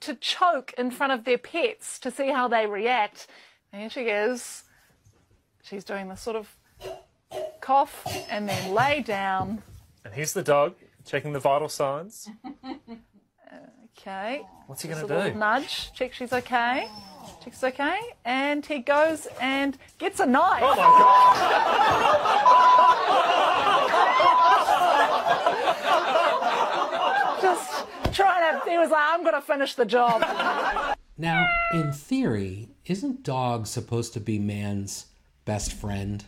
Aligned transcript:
trying 0.00 0.16
to 0.16 0.20
choke 0.20 0.74
in 0.78 0.90
front 0.90 1.12
of 1.12 1.24
their 1.24 1.38
pets 1.38 1.98
to 2.00 2.10
see 2.10 2.30
how 2.30 2.48
they 2.48 2.66
react. 2.66 3.28
And 3.72 3.80
here 3.82 3.90
she 3.90 4.02
is. 4.08 4.64
She's 5.62 5.84
doing 5.84 6.08
this 6.08 6.20
sort 6.20 6.36
of 6.36 6.56
cough 7.60 8.04
and 8.30 8.48
then 8.48 8.74
lay 8.74 9.02
down. 9.02 9.62
And 10.04 10.12
here's 10.14 10.32
the 10.32 10.42
dog 10.42 10.74
checking 11.04 11.32
the 11.32 11.38
vital 11.40 11.68
signs. 11.68 12.28
Okay. 13.98 14.42
What's 14.66 14.82
he 14.82 14.88
going 14.88 15.06
to 15.06 15.30
do? 15.30 15.38
nudge. 15.38 15.92
Check 15.92 16.14
she's 16.14 16.32
okay. 16.32 16.88
Check 17.44 17.52
she's 17.52 17.64
okay. 17.64 17.98
And 18.24 18.64
he 18.64 18.78
goes 18.78 19.28
and 19.40 19.76
gets 19.98 20.20
a 20.20 20.26
knife. 20.26 20.62
Oh 20.64 20.70
my 20.70 20.76
God! 20.76 21.36
Just 27.42 27.84
trying 28.14 28.54
to. 28.54 28.59
He 28.70 28.78
was 28.78 28.90
like, 28.90 29.02
I'm 29.02 29.22
going 29.22 29.34
to 29.34 29.40
finish 29.40 29.74
the 29.74 29.84
job. 29.84 30.24
Now, 31.18 31.46
in 31.72 31.92
theory, 31.92 32.70
isn't 32.86 33.24
dog 33.24 33.66
supposed 33.66 34.14
to 34.14 34.20
be 34.20 34.38
man's 34.38 35.06
best 35.44 35.72
friend? 35.72 36.24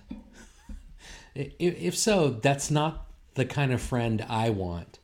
If 1.35 1.97
so, 1.97 2.29
that's 2.31 2.71
not 2.71 3.07
the 3.35 3.45
kind 3.45 3.73
of 3.73 3.81
friend 3.81 4.25
I 4.29 4.51
want. 4.51 4.99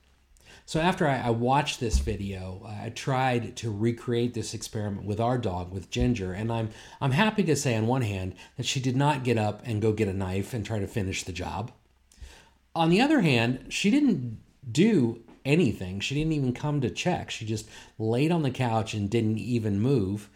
So 0.67 0.80
after 0.80 1.08
I, 1.08 1.30
watched 1.30 1.80
this 1.80 1.98
video, 2.00 2.61
I 2.67 2.91
tried 2.91 3.56
to 3.56 3.70
recreate 3.73 4.34
this 4.34 4.52
experiment 4.52 5.06
with 5.06 5.19
our 5.19 5.39
dog, 5.39 5.73
with 5.73 5.91
Ginger, 5.91 6.34
and 6.34 6.52
I'm 6.52 6.69
I'm 7.00 7.12
happy 7.12 7.42
to 7.45 7.56
say 7.56 7.75
on 7.75 7.86
one 7.86 8.02
hand 8.02 8.34
that 8.58 8.67
she 8.67 8.78
did 8.78 8.95
not 8.95 9.25
get 9.25 9.39
up 9.39 9.62
and 9.64 9.80
go 9.80 9.92
get 9.92 10.08
a 10.08 10.12
knife 10.12 10.52
and 10.52 10.67
try 10.67 10.78
to 10.78 10.86
finish 10.86 11.25
the 11.25 11.33
job. 11.33 11.73
On 12.75 12.91
the 12.91 13.00
other 13.00 13.23
hand, 13.23 13.69
she 13.70 13.91
didn't 13.91 14.41
do 14.70 15.23
anything. 15.44 16.00
She 16.00 16.14
didn't 16.14 16.33
even 16.33 16.53
come 16.53 16.81
to 16.81 16.91
check. 16.91 17.31
She 17.31 17.44
just 17.44 17.69
laid 17.98 18.33
on 18.33 18.42
the 18.42 18.50
couch 18.50 18.94
and 18.94 19.11
didn't 19.11 19.39
even 19.39 19.80
move. 19.80 20.28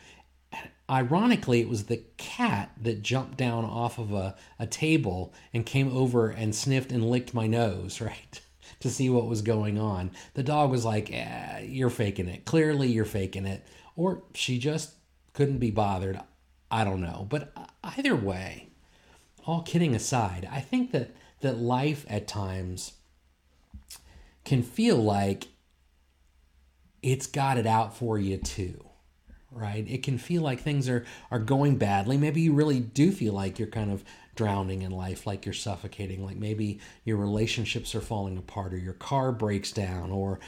Ironically, 0.91 1.61
it 1.61 1.69
was 1.69 1.85
the 1.85 2.03
cat 2.19 2.73
that 2.81 3.03
jumped 3.03 3.39
down 3.39 3.65
off 3.65 3.99
of 3.99 4.13
a, 4.13 4.35
a 4.59 4.67
table 4.67 5.33
and 5.55 5.65
came 5.65 5.97
over 5.97 6.29
and 6.29 6.55
sniffed 6.55 6.93
and 6.93 7.09
licked 7.09 7.33
my 7.33 7.47
nose, 7.47 8.01
right? 8.01 8.41
to 8.83 8.91
see 8.91 9.09
what 9.09 9.29
was 9.29 9.43
going 9.43 9.79
on. 9.79 10.11
The 10.35 10.43
dog 10.43 10.71
was 10.71 10.85
like, 10.85 11.11
eh, 11.13 11.61
You're 11.61 11.91
faking 11.91 12.29
it. 12.29 12.45
Clearly, 12.45 12.89
you're 12.89 13.05
faking 13.05 13.47
it. 13.47 13.65
Or 13.97 14.23
she 14.35 14.59
just 14.59 14.95
couldn't 15.33 15.59
be 15.59 15.71
bothered. 15.71 16.21
I 16.71 16.85
don't 16.85 17.01
know. 17.01 17.27
But 17.29 17.53
either 17.85 18.17
way, 18.17 18.71
all 19.47 19.63
kidding 19.63 19.95
aside, 19.95 20.49
I 20.51 20.61
think 20.61 20.91
that, 20.93 21.15
that 21.41 21.59
life 21.59 22.05
at 22.09 22.27
times 22.27 22.95
can 24.45 24.63
feel 24.63 24.97
like 24.97 25.49
it's 27.03 27.27
got 27.27 27.59
it 27.59 27.67
out 27.67 27.97
for 27.97 28.19
you 28.19 28.37
too 28.37 28.93
right? 29.55 29.85
It 29.89 30.03
can 30.03 30.19
feel 30.19 30.43
like 30.43 30.61
things 30.61 30.89
are 30.89 31.05
are 31.31 31.39
going 31.39 31.77
badly. 31.77 32.17
Maybe 32.17 32.41
you 32.41 32.55
really 32.55 32.81
do 32.81 33.13
feel 33.13 33.35
like 33.35 33.59
you're 33.59 33.69
kind 33.69 33.93
of 33.93 34.05
drowning 34.35 34.81
in 34.81 34.91
life 34.91 35.27
like 35.27 35.45
you're 35.45 35.53
suffocating 35.53 36.25
like 36.25 36.39
maybe 36.39 36.81
your 37.05 37.19
relationships 37.19 37.95
are 37.95 38.01
falling 38.01 38.39
apart 38.39 38.73
or 38.73 38.79
your 38.79 38.95
car 38.95 39.31
breaks 39.31 39.71
down 39.73 40.11
or 40.11 40.41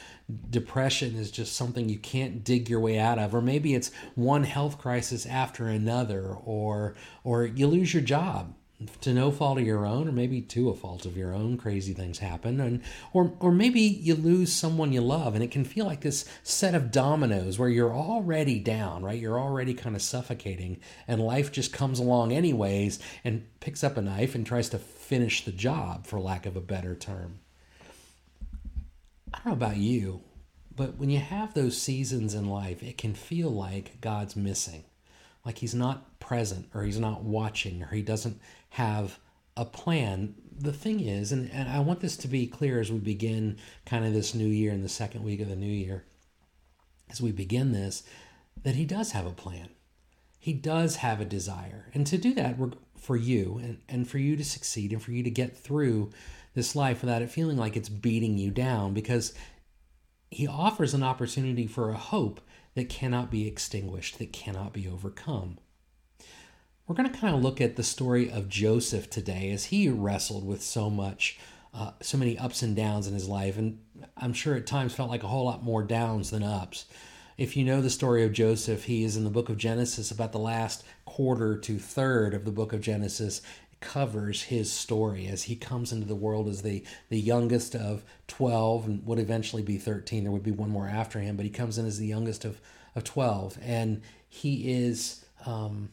depression 0.49 1.15
is 1.15 1.29
just 1.29 1.55
something 1.55 1.87
you 1.87 1.99
can't 1.99 2.43
dig 2.43 2.67
your 2.67 2.79
way 2.79 2.97
out 2.97 3.19
of. 3.19 3.35
Or 3.35 3.41
maybe 3.41 3.75
it's 3.75 3.91
one 4.15 4.43
health 4.43 4.79
crisis 4.79 5.25
after 5.25 5.67
another 5.67 6.33
or 6.33 6.95
or 7.23 7.45
you 7.45 7.67
lose 7.67 7.93
your 7.93 8.03
job 8.03 8.55
to 9.01 9.13
no 9.13 9.31
fault 9.31 9.57
of 9.57 9.65
your 9.65 9.85
own 9.85 10.07
or 10.07 10.11
maybe 10.11 10.41
to 10.41 10.69
a 10.69 10.75
fault 10.75 11.05
of 11.05 11.15
your 11.15 11.33
own 11.33 11.57
crazy 11.57 11.93
things 11.93 12.19
happen. 12.19 12.59
And 12.59 12.81
or 13.13 13.33
or 13.39 13.51
maybe 13.51 13.79
you 13.79 14.15
lose 14.15 14.51
someone 14.51 14.91
you 14.91 15.01
love 15.01 15.33
and 15.33 15.43
it 15.43 15.51
can 15.51 15.63
feel 15.63 15.85
like 15.85 16.01
this 16.01 16.25
set 16.43 16.75
of 16.75 16.91
dominoes 16.91 17.57
where 17.57 17.69
you're 17.69 17.93
already 17.93 18.59
down 18.59 19.03
right? 19.03 19.19
You're 19.19 19.39
already 19.39 19.73
kind 19.73 19.95
of 19.95 20.01
suffocating 20.01 20.79
and 21.07 21.21
life 21.21 21.51
just 21.51 21.71
comes 21.71 21.99
along 21.99 22.33
anyways 22.33 22.99
and 23.23 23.45
picks 23.61 23.83
up 23.83 23.95
a 23.95 24.01
knife 24.01 24.35
and 24.35 24.45
tries 24.45 24.69
to 24.69 24.77
finish 24.77 25.45
the 25.45 25.51
job 25.51 26.05
for 26.05 26.19
lack 26.19 26.45
of 26.45 26.57
a 26.57 26.61
better 26.61 26.95
term. 26.95 27.39
I 29.33 29.37
don't 29.37 29.45
know 29.47 29.53
about 29.53 29.77
you 29.77 30.21
but 30.75 30.97
when 30.97 31.09
you 31.09 31.19
have 31.19 31.53
those 31.53 31.81
seasons 31.81 32.33
in 32.33 32.49
life 32.49 32.83
it 32.83 32.97
can 32.97 33.13
feel 33.13 33.49
like 33.49 34.01
god's 34.01 34.35
missing 34.35 34.83
like 35.45 35.59
he's 35.59 35.75
not 35.75 36.19
present 36.19 36.67
or 36.73 36.83
he's 36.83 36.99
not 36.99 37.23
watching 37.23 37.83
or 37.83 37.87
he 37.87 38.01
doesn't 38.01 38.41
have 38.69 39.19
a 39.55 39.65
plan. 39.65 40.35
The 40.57 40.73
thing 40.73 40.99
is, 40.99 41.31
and, 41.31 41.49
and 41.51 41.69
I 41.69 41.79
want 41.79 41.99
this 41.99 42.17
to 42.17 42.27
be 42.27 42.47
clear 42.47 42.79
as 42.79 42.91
we 42.91 42.99
begin 42.99 43.57
kind 43.85 44.05
of 44.05 44.13
this 44.13 44.33
new 44.33 44.47
year 44.47 44.71
in 44.71 44.81
the 44.81 44.89
second 44.89 45.23
week 45.23 45.39
of 45.39 45.47
the 45.47 45.55
new 45.55 45.71
year, 45.71 46.05
as 47.09 47.21
we 47.21 47.31
begin 47.31 47.71
this, 47.71 48.03
that 48.63 48.75
he 48.75 48.85
does 48.85 49.11
have 49.11 49.25
a 49.25 49.31
plan. 49.31 49.69
He 50.39 50.53
does 50.53 50.97
have 50.97 51.21
a 51.21 51.25
desire. 51.25 51.89
And 51.93 52.05
to 52.07 52.17
do 52.17 52.33
that 52.35 52.57
for 52.97 53.15
you 53.15 53.59
and, 53.61 53.79
and 53.87 54.07
for 54.07 54.17
you 54.17 54.35
to 54.35 54.43
succeed 54.43 54.91
and 54.91 55.01
for 55.01 55.11
you 55.11 55.23
to 55.23 55.29
get 55.29 55.57
through 55.57 56.11
this 56.53 56.75
life 56.75 57.01
without 57.01 57.21
it 57.21 57.29
feeling 57.29 57.57
like 57.57 57.75
it's 57.75 57.89
beating 57.89 58.37
you 58.37 58.49
down 58.49 58.93
because 58.93 59.33
he 60.31 60.47
offers 60.47 60.93
an 60.93 61.03
opportunity 61.03 61.67
for 61.67 61.89
a 61.89 61.97
hope 61.97 62.41
that 62.75 62.89
cannot 62.89 63.31
be 63.31 63.47
extinguished, 63.47 64.19
that 64.19 64.33
cannot 64.33 64.73
be 64.73 64.87
overcome. 64.87 65.57
We're 66.87 66.95
going 66.95 67.11
to 67.11 67.17
kind 67.17 67.35
of 67.35 67.41
look 67.41 67.59
at 67.59 67.77
the 67.77 67.83
story 67.83 68.29
of 68.29 68.47
Joseph 68.47 69.09
today 69.09 69.49
as 69.49 69.65
he 69.65 69.89
wrestled 69.89 70.45
with 70.45 70.61
so 70.61 70.89
much, 70.89 71.39
uh, 71.73 71.91
so 72.01 72.17
many 72.17 72.37
ups 72.37 72.61
and 72.61 72.75
downs 72.75 73.07
in 73.07 73.15
his 73.15 73.27
life. 73.27 73.57
And 73.57 73.79
I'm 74.17 74.33
sure 74.33 74.55
at 74.55 74.67
times 74.67 74.93
felt 74.93 75.09
like 75.09 75.23
a 75.23 75.27
whole 75.27 75.45
lot 75.45 75.63
more 75.63 75.81
downs 75.81 76.29
than 76.29 76.43
ups. 76.43 76.85
If 77.37 77.57
you 77.57 77.65
know 77.65 77.81
the 77.81 77.89
story 77.89 78.23
of 78.23 78.33
Joseph, 78.33 78.83
he 78.83 79.03
is 79.03 79.17
in 79.17 79.23
the 79.23 79.29
book 79.29 79.49
of 79.49 79.57
Genesis, 79.57 80.11
about 80.11 80.31
the 80.31 80.39
last 80.39 80.85
quarter 81.05 81.57
to 81.57 81.79
third 81.79 82.33
of 82.33 82.45
the 82.45 82.51
book 82.51 82.71
of 82.71 82.81
Genesis 82.81 83.41
covers 83.85 84.43
his 84.43 84.71
story 84.71 85.27
as 85.27 85.43
he 85.43 85.55
comes 85.55 85.91
into 85.91 86.07
the 86.07 86.15
world 86.15 86.47
as 86.47 86.63
the, 86.63 86.83
the 87.09 87.19
youngest 87.19 87.75
of 87.75 88.03
12 88.27 88.87
and 88.87 89.05
would 89.05 89.19
eventually 89.19 89.61
be 89.61 89.77
13. 89.77 90.23
There 90.23 90.31
would 90.31 90.43
be 90.43 90.51
one 90.51 90.71
more 90.71 90.87
after 90.87 91.19
him, 91.19 91.35
but 91.35 91.45
he 91.45 91.51
comes 91.51 91.77
in 91.77 91.85
as 91.85 91.99
the 91.99 92.07
youngest 92.07 92.43
of, 92.43 92.59
of 92.95 93.03
12. 93.03 93.59
And 93.61 94.01
he 94.27 94.73
is 94.73 95.23
um, 95.45 95.89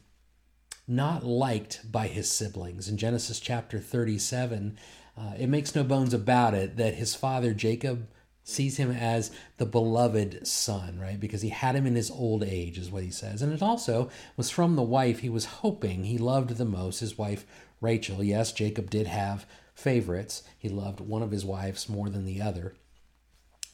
not 0.89 1.23
liked 1.23 1.93
by 1.93 2.07
his 2.07 2.31
siblings. 2.31 2.89
In 2.89 2.97
Genesis 2.97 3.39
chapter 3.39 3.79
37, 3.79 4.79
uh, 5.17 5.35
it 5.39 5.49
makes 5.49 5.75
no 5.75 5.85
bones 5.85 6.15
about 6.15 6.55
it 6.55 6.79
that 6.79 6.95
his 6.95 7.15
father 7.15 7.53
Jacob 7.53 8.09
sees 8.45 8.77
him 8.77 8.91
as 8.91 9.31
the 9.59 9.67
beloved 9.67 10.47
son, 10.47 10.99
right? 10.99 11.21
Because 11.21 11.43
he 11.43 11.51
had 11.51 11.77
him 11.77 11.87
in 11.87 11.95
his 11.95 12.11
old 12.11 12.43
age, 12.43 12.79
is 12.79 12.91
what 12.91 13.05
he 13.05 13.11
says. 13.11 13.43
And 13.43 13.53
it 13.53 13.63
also 13.63 14.11
was 14.37 14.51
from 14.51 14.75
the 14.75 14.83
wife 14.83 15.21
he 15.21 15.29
was 15.29 15.45
hoping 15.45 16.05
he 16.05 16.19
loved 16.19 16.57
the 16.57 16.65
most, 16.65 17.01
his 17.01 17.17
wife 17.17 17.47
Rachel. 17.83 18.23
Yes, 18.23 18.53
Jacob 18.53 18.89
did 18.89 19.07
have 19.07 19.45
favorites. 19.75 20.43
He 20.59 20.69
loved 20.69 21.01
one 21.01 21.23
of 21.23 21.33
his 21.33 21.45
wives 21.45 21.89
more 21.89 22.09
than 22.09 22.25
the 22.25 22.41
other. 22.41 22.75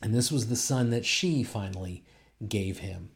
And 0.03 0.15
this 0.15 0.33
was 0.33 0.49
the 0.49 0.57
son 0.57 0.91
that 0.91 1.05
she 1.05 1.43
finally 1.43 2.05
gave 2.49 2.79
him. 2.79 3.11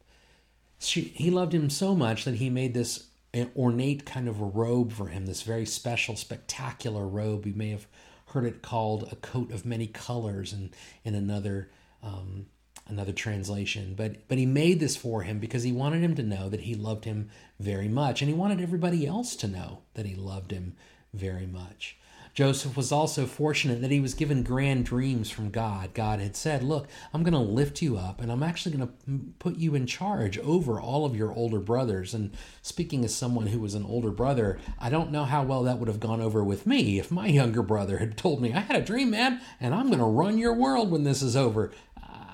She, 0.78 1.00
he 1.00 1.30
loved 1.30 1.54
him 1.54 1.70
so 1.70 1.94
much 1.94 2.24
that 2.24 2.36
he 2.36 2.50
made 2.50 2.74
this 2.74 3.08
ornate 3.56 4.04
kind 4.04 4.28
of 4.28 4.40
a 4.40 4.44
robe 4.44 4.92
for 4.92 5.06
him, 5.06 5.26
this 5.26 5.42
very 5.42 5.64
special, 5.64 6.16
spectacular 6.16 7.06
robe. 7.06 7.46
You 7.46 7.54
may 7.54 7.70
have 7.70 7.86
heard 8.26 8.44
it 8.44 8.62
called 8.62 9.08
a 9.10 9.16
coat 9.16 9.52
of 9.52 9.64
many 9.64 9.86
colors 9.86 10.52
in, 10.52 10.70
in 11.04 11.14
another 11.14 11.70
um, 12.02 12.46
another 12.86 13.12
translation. 13.12 13.94
But 13.96 14.28
but 14.28 14.38
he 14.38 14.46
made 14.46 14.80
this 14.80 14.96
for 14.96 15.22
him 15.22 15.38
because 15.38 15.62
he 15.62 15.72
wanted 15.72 16.02
him 16.02 16.14
to 16.16 16.22
know 16.22 16.48
that 16.48 16.62
he 16.62 16.74
loved 16.74 17.04
him 17.04 17.30
very 17.60 17.88
much, 17.88 18.22
and 18.22 18.28
he 18.28 18.34
wanted 18.34 18.60
everybody 18.60 19.06
else 19.06 19.36
to 19.36 19.48
know 19.48 19.82
that 19.94 20.06
he 20.06 20.14
loved 20.14 20.50
him 20.50 20.74
very 21.12 21.46
much. 21.46 21.96
Joseph 22.34 22.78
was 22.78 22.90
also 22.90 23.26
fortunate 23.26 23.82
that 23.82 23.90
he 23.90 24.00
was 24.00 24.14
given 24.14 24.42
grand 24.42 24.86
dreams 24.86 25.30
from 25.30 25.50
God. 25.50 25.92
God 25.92 26.18
had 26.18 26.34
said, 26.34 26.62
Look, 26.62 26.88
I'm 27.12 27.22
going 27.22 27.34
to 27.34 27.38
lift 27.38 27.82
you 27.82 27.98
up 27.98 28.22
and 28.22 28.32
I'm 28.32 28.42
actually 28.42 28.74
going 28.74 28.88
to 28.88 29.34
put 29.38 29.56
you 29.56 29.74
in 29.74 29.86
charge 29.86 30.38
over 30.38 30.80
all 30.80 31.04
of 31.04 31.14
your 31.14 31.30
older 31.32 31.58
brothers. 31.58 32.14
And 32.14 32.34
speaking 32.62 33.04
as 33.04 33.14
someone 33.14 33.48
who 33.48 33.60
was 33.60 33.74
an 33.74 33.84
older 33.84 34.10
brother, 34.10 34.58
I 34.80 34.88
don't 34.88 35.12
know 35.12 35.24
how 35.24 35.42
well 35.42 35.62
that 35.64 35.78
would 35.78 35.88
have 35.88 36.00
gone 36.00 36.22
over 36.22 36.42
with 36.42 36.66
me 36.66 36.98
if 36.98 37.10
my 37.10 37.26
younger 37.26 37.62
brother 37.62 37.98
had 37.98 38.16
told 38.16 38.40
me, 38.40 38.54
I 38.54 38.60
had 38.60 38.76
a 38.76 38.84
dream, 38.84 39.10
man, 39.10 39.42
and 39.60 39.74
I'm 39.74 39.88
going 39.88 39.98
to 39.98 40.04
run 40.04 40.38
your 40.38 40.54
world 40.54 40.90
when 40.90 41.04
this 41.04 41.20
is 41.20 41.36
over. 41.36 41.70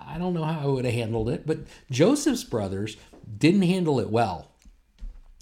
I 0.08 0.18
don't 0.18 0.34
know 0.34 0.44
how 0.44 0.60
I 0.60 0.66
would 0.66 0.84
have 0.84 0.94
handled 0.94 1.28
it, 1.28 1.46
but 1.46 1.58
Joseph's 1.90 2.44
brothers 2.44 2.96
didn't 3.36 3.62
handle 3.62 4.00
it 4.00 4.10
well. 4.10 4.50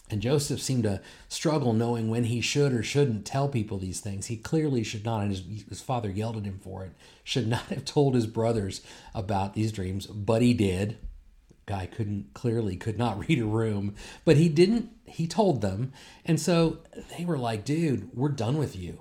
And 0.09 0.21
Joseph 0.21 0.61
seemed 0.61 0.85
to 0.85 1.01
struggle 1.29 1.73
knowing 1.73 2.09
when 2.09 2.25
he 2.25 2.41
should 2.41 2.73
or 2.73 2.83
shouldn't 2.83 3.27
tell 3.27 3.49
people 3.49 3.79
these 3.79 4.01
things. 4.01 4.27
He 4.27 4.37
clearly 4.37 4.85
should 4.85 5.05
not, 5.05 5.23
and 5.23 5.31
his, 5.31 5.65
his, 5.69 5.81
father 5.81 6.11
yelled 6.11 6.37
at 6.37 6.45
him 6.45 6.61
for 6.63 6.85
it, 6.85 6.93
should 7.25 7.49
not 7.49 7.61
have 7.71 7.85
told 7.85 8.15
his 8.15 8.27
brothers 8.27 8.83
about 9.15 9.55
these 9.55 9.73
dreams, 9.73 10.07
but 10.07 10.43
he 10.43 10.55
did. 10.55 10.99
Guy 11.67 11.87
couldn't, 11.87 12.35
clearly 12.35 12.77
could 12.77 12.99
not 12.99 13.19
read 13.29 13.41
a 13.41 13.47
room, 13.47 13.95
but 14.25 14.37
he 14.37 14.49
didn't, 14.49 14.91
he 15.07 15.27
told 15.27 15.61
them. 15.61 15.93
And 16.25 16.41
so 16.41 16.79
they 17.17 17.25
were 17.25 17.39
like, 17.39 17.65
dude, 17.65 18.11
we're 18.15 18.29
done 18.29 18.59
with 18.59 18.77
you. 18.77 19.01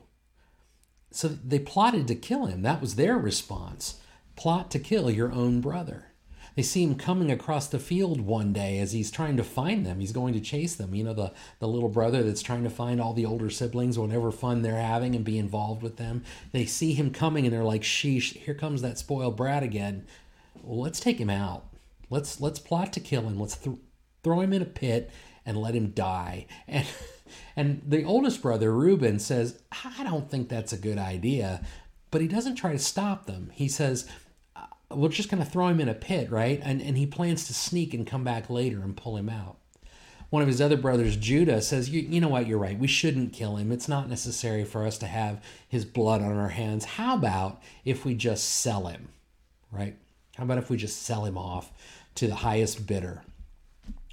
So 1.12 1.28
they 1.28 1.60
plotted 1.60 2.08
to 2.08 2.16
kill 2.16 2.48
him. 2.48 2.64
That 2.64 2.82
was 2.82 2.96
their 2.96 3.18
response 3.18 4.00
plot 4.36 4.72
to 4.72 4.80
kill 4.80 5.10
your 5.10 5.32
own 5.32 5.62
brother. 5.62 6.12
they 6.56 6.62
see 6.62 6.84
him 6.84 6.96
coming 6.96 7.32
across 7.32 7.68
the 7.68 7.80
field 7.80 8.22
one 8.22 8.54
day 8.54 8.80
as 8.80 8.94
he's 8.94 9.12
trying 9.12 9.36
to 9.38 9.44
find 9.44 9.86
them. 9.86 10.00
He's 10.00 10.14
going 10.14 10.34
to 10.34 10.40
chase 10.40 10.76
them. 10.76 10.96
You 10.96 11.04
know, 11.04 11.14
the, 11.14 11.34
the 11.60 11.68
little 11.68 11.90
brother 11.90 12.24
that's 12.24 12.42
trying 12.42 12.64
to 12.64 12.70
find 12.70 13.02
all 13.02 13.14
the 13.14 13.26
older 13.26 13.50
siblings, 13.50 14.00
whatever 14.00 14.32
fun 14.32 14.62
they're 14.62 14.82
having, 14.82 15.16
and 15.16 15.26
be 15.26 15.38
involved 15.38 15.82
with 15.82 15.98
them. 15.98 16.24
They 16.54 16.66
see 16.66 16.94
him 16.94 17.12
coming 17.12 17.46
and 17.46 17.54
they're 17.54 17.64
like, 17.64 17.82
sheesh, 17.82 18.38
here 18.38 18.54
comes 18.54 18.82
that 18.82 18.98
spoiled 18.98 19.36
brat 19.36 19.64
again. 19.64 20.06
Well, 20.64 20.80
let's 20.80 21.00
take 21.00 21.18
him 21.20 21.30
out. 21.30 21.66
Let's 22.10 22.40
let's 22.40 22.60
plot 22.60 22.94
to 22.94 23.00
kill 23.00 23.24
him. 23.24 23.40
Let's 23.40 23.58
th- 23.58 23.78
throw 24.24 24.42
him 24.42 24.54
in 24.54 24.62
a 24.62 24.66
pit 24.66 25.12
and 25.46 25.58
let 25.58 25.76
him 25.76 25.92
die. 25.92 26.48
And 26.68 26.88
and 27.56 27.82
the 27.86 28.04
oldest 28.04 28.42
brother, 28.42 28.72
Reuben, 28.72 29.20
says, 29.20 29.62
I 29.84 30.04
don't 30.04 30.30
think 30.30 30.50
that's 30.50 30.74
a 30.74 30.78
good 30.78 30.98
idea. 30.98 31.62
But 32.12 32.22
he 32.22 32.28
doesn't 32.28 32.56
try 32.56 32.72
to 32.72 32.80
stop 32.80 33.26
them. 33.26 33.52
He 33.54 33.68
says, 33.68 34.08
we're 34.92 35.10
just 35.10 35.30
going 35.30 35.44
to 35.44 35.50
throw 35.50 35.68
him 35.68 35.80
in 35.80 35.90
a 35.90 35.94
pit, 35.94 36.32
right? 36.32 36.60
And, 36.64 36.82
and 36.82 36.98
he 36.98 37.06
plans 37.06 37.48
to 37.48 37.54
sneak 37.54 37.94
and 37.94 38.06
come 38.06 38.24
back 38.24 38.50
later 38.50 38.82
and 38.82 38.96
pull 38.96 39.18
him 39.18 39.30
out. 39.30 39.58
One 40.30 40.42
of 40.42 40.48
his 40.48 40.62
other 40.62 40.78
brothers, 40.78 41.16
Judah, 41.16 41.62
says, 41.62 41.90
you, 41.90 42.02
you 42.02 42.20
know 42.20 42.28
what? 42.28 42.48
You're 42.48 42.60
right. 42.60 42.78
We 42.78 42.88
shouldn't 42.88 43.34
kill 43.34 43.56
him. 43.56 43.72
It's 43.72 43.88
not 43.88 44.10
necessary 44.10 44.64
for 44.64 44.86
us 44.86 44.98
to 45.00 45.08
have 45.08 45.44
his 45.68 45.86
blood 45.86 46.22
on 46.22 46.38
our 46.38 46.50
hands. 46.50 46.86
How 46.86 47.16
about 47.16 47.62
if 47.84 48.06
we 48.06 48.16
just 48.16 48.48
sell 48.48 48.88
him, 48.88 49.10
right? 49.72 49.96
How 50.36 50.44
about 50.44 50.58
if 50.58 50.70
we 50.70 50.78
just 50.78 51.04
sell 51.04 51.26
him 51.26 51.38
off 51.38 51.72
to 52.16 52.28
the 52.28 52.36
highest 52.36 52.86
bidder? 52.86 53.24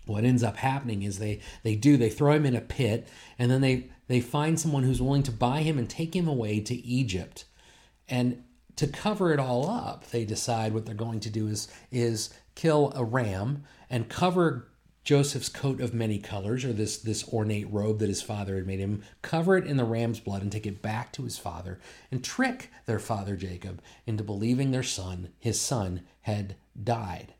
What 0.06 0.24
ends 0.24 0.42
up 0.42 0.56
happening 0.56 1.02
is 1.02 1.18
they 1.18 1.40
they 1.62 1.76
do 1.76 1.96
they 1.96 2.10
throw 2.10 2.32
him 2.32 2.44
in 2.44 2.56
a 2.56 2.60
pit 2.60 3.08
and 3.38 3.50
then 3.50 3.60
they 3.60 3.88
they 4.08 4.20
find 4.20 4.58
someone 4.58 4.82
who's 4.82 5.00
willing 5.00 5.22
to 5.24 5.32
buy 5.32 5.62
him 5.62 5.78
and 5.78 5.88
take 5.88 6.14
him 6.14 6.26
away 6.26 6.60
to 6.60 6.74
Egypt. 6.74 7.44
And 8.08 8.42
to 8.76 8.86
cover 8.86 9.32
it 9.32 9.40
all 9.40 9.68
up, 9.68 10.10
they 10.10 10.24
decide 10.24 10.72
what 10.72 10.86
they're 10.86 10.94
going 10.94 11.20
to 11.20 11.30
do 11.30 11.48
is 11.48 11.68
is 11.90 12.30
kill 12.54 12.92
a 12.94 13.04
ram 13.04 13.64
and 13.90 14.08
cover 14.08 14.68
Joseph's 15.04 15.48
coat 15.48 15.80
of 15.80 15.92
many 15.92 16.18
colors, 16.18 16.64
or 16.64 16.72
this 16.72 16.96
this 16.96 17.28
ornate 17.28 17.70
robe 17.72 17.98
that 17.98 18.08
his 18.08 18.22
father 18.22 18.54
had 18.54 18.66
made 18.66 18.78
him, 18.78 19.02
cover 19.20 19.56
it 19.56 19.66
in 19.66 19.76
the 19.76 19.84
ram's 19.84 20.20
blood 20.20 20.42
and 20.42 20.52
take 20.52 20.66
it 20.66 20.80
back 20.80 21.12
to 21.12 21.24
his 21.24 21.38
father, 21.38 21.80
and 22.10 22.22
trick 22.22 22.70
their 22.86 23.00
father 23.00 23.36
Jacob 23.36 23.82
into 24.06 24.22
believing 24.22 24.70
their 24.70 24.82
son, 24.82 25.30
his 25.40 25.60
son, 25.60 26.02
had 26.22 26.54
died. 26.80 27.34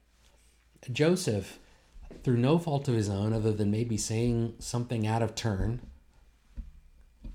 Joseph, 0.91 1.61
through 2.25 2.39
no 2.39 2.59
fault 2.59 2.89
of 2.89 2.95
his 2.95 3.09
own, 3.09 3.33
other 3.33 3.53
than 3.53 3.71
maybe 3.71 3.97
saying 3.97 4.55
something 4.59 5.07
out 5.07 5.23
of 5.23 5.37
turn, 5.37 5.81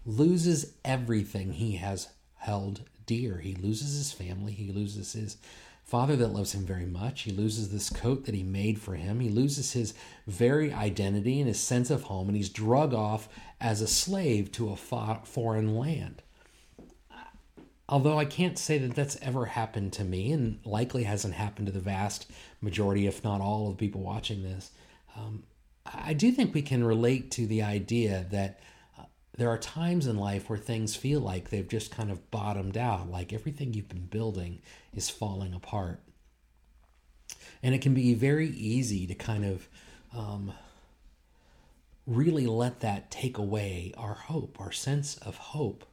loses 0.05 0.73
everything 0.83 1.53
he 1.53 1.77
has 1.77 2.09
held 2.35 2.81
dear. 3.07 3.39
He 3.39 3.55
loses 3.55 3.97
his 3.97 4.11
family, 4.11 4.51
he 4.51 4.71
loses 4.71 5.13
his 5.13 5.37
father 5.83 6.15
that 6.17 6.33
loves 6.33 6.53
him 6.53 6.65
very 6.65 6.85
much. 6.85 7.21
He 7.21 7.31
loses 7.31 7.69
this 7.69 7.89
coat 7.89 8.25
that 8.25 8.35
he 8.35 8.43
made 8.43 8.79
for 8.79 8.95
him. 8.95 9.21
He 9.21 9.29
loses 9.29 9.71
his 9.71 9.93
very 10.27 10.71
identity 10.71 11.39
and 11.39 11.47
his 11.47 11.59
sense 11.59 11.89
of 11.89 12.03
home, 12.03 12.27
and 12.27 12.35
he's 12.35 12.49
drug 12.49 12.93
off 12.93 13.29
as 13.59 13.81
a 13.81 13.87
slave 13.87 14.51
to 14.51 14.69
a 14.69 14.75
foreign 14.75 15.77
land. 15.77 16.21
Although 17.89 18.19
I 18.19 18.25
can't 18.25 18.59
say 18.59 18.77
that 18.79 18.95
that's 18.95 19.17
ever 19.21 19.45
happened 19.45 19.93
to 19.93 20.03
me, 20.03 20.33
and 20.33 20.59
likely 20.65 21.03
hasn't 21.03 21.35
happened 21.35 21.67
to 21.67 21.73
the 21.73 21.79
vast 21.79 22.29
majority, 22.59 23.07
if 23.07 23.23
not 23.23 23.39
all, 23.39 23.69
of 23.69 23.77
people 23.77 24.01
watching 24.01 24.43
this, 24.43 24.71
um, 25.15 25.43
I 25.85 26.13
do 26.13 26.33
think 26.33 26.53
we 26.53 26.61
can 26.61 26.83
relate 26.83 27.31
to 27.31 27.47
the 27.47 27.63
idea 27.63 28.25
that 28.31 28.59
there 29.37 29.49
are 29.49 29.57
times 29.57 30.07
in 30.07 30.17
life 30.17 30.49
where 30.49 30.57
things 30.57 30.95
feel 30.95 31.19
like 31.19 31.49
they've 31.49 31.67
just 31.67 31.91
kind 31.91 32.11
of 32.11 32.29
bottomed 32.31 32.75
out, 32.75 33.09
like 33.09 33.31
everything 33.31 33.73
you've 33.73 33.87
been 33.87 34.07
building 34.07 34.61
is 34.93 35.09
falling 35.09 35.53
apart. 35.53 36.01
And 37.61 37.73
it 37.75 37.81
can 37.81 37.93
be 37.93 38.13
very 38.13 38.49
easy 38.49 39.05
to 39.07 39.13
kind 39.13 39.45
of 39.45 39.67
um, 40.15 40.53
really 42.07 42.47
let 42.47 42.79
that 42.79 43.11
take 43.11 43.37
away 43.37 43.93
our 43.95 44.15
hope, 44.15 44.57
our 44.59 44.71
sense 44.71 45.17
of 45.17 45.37
hope. 45.37 45.85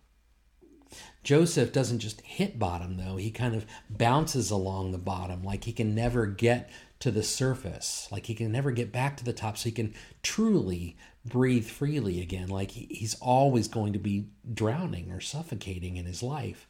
Joseph 1.23 1.73
doesn't 1.73 1.99
just 1.99 2.21
hit 2.23 2.59
bottom, 2.59 2.97
though. 2.97 3.17
He 3.17 3.31
kind 3.31 3.55
of 3.55 3.67
bounces 3.91 4.51
along 4.51 4.93
the 4.93 4.99
bottom, 4.99 5.43
like 5.43 5.65
he 5.65 5.73
can 5.73 5.95
never 5.95 6.27
get 6.27 6.71
to 7.01 7.11
the 7.11 7.23
surface, 7.23 8.09
like 8.11 8.27
he 8.27 8.35
can 8.35 8.53
never 8.53 8.71
get 8.71 8.93
back 8.93 9.17
to 9.17 9.25
the 9.25 9.33
top, 9.33 9.59
so 9.59 9.65
he 9.65 9.73
can 9.73 9.93
truly 10.23 10.97
breathe 11.25 11.67
freely 11.67 12.21
again, 12.21 12.49
like 12.49 12.73
he's 12.73 13.17
always 13.21 13.69
going 13.69 13.93
to 13.93 13.99
be 13.99 14.27
drowning 14.53 15.11
or 15.11 15.21
suffocating 15.21 15.97
in 15.97 16.07
his 16.07 16.23
life. 16.23 16.69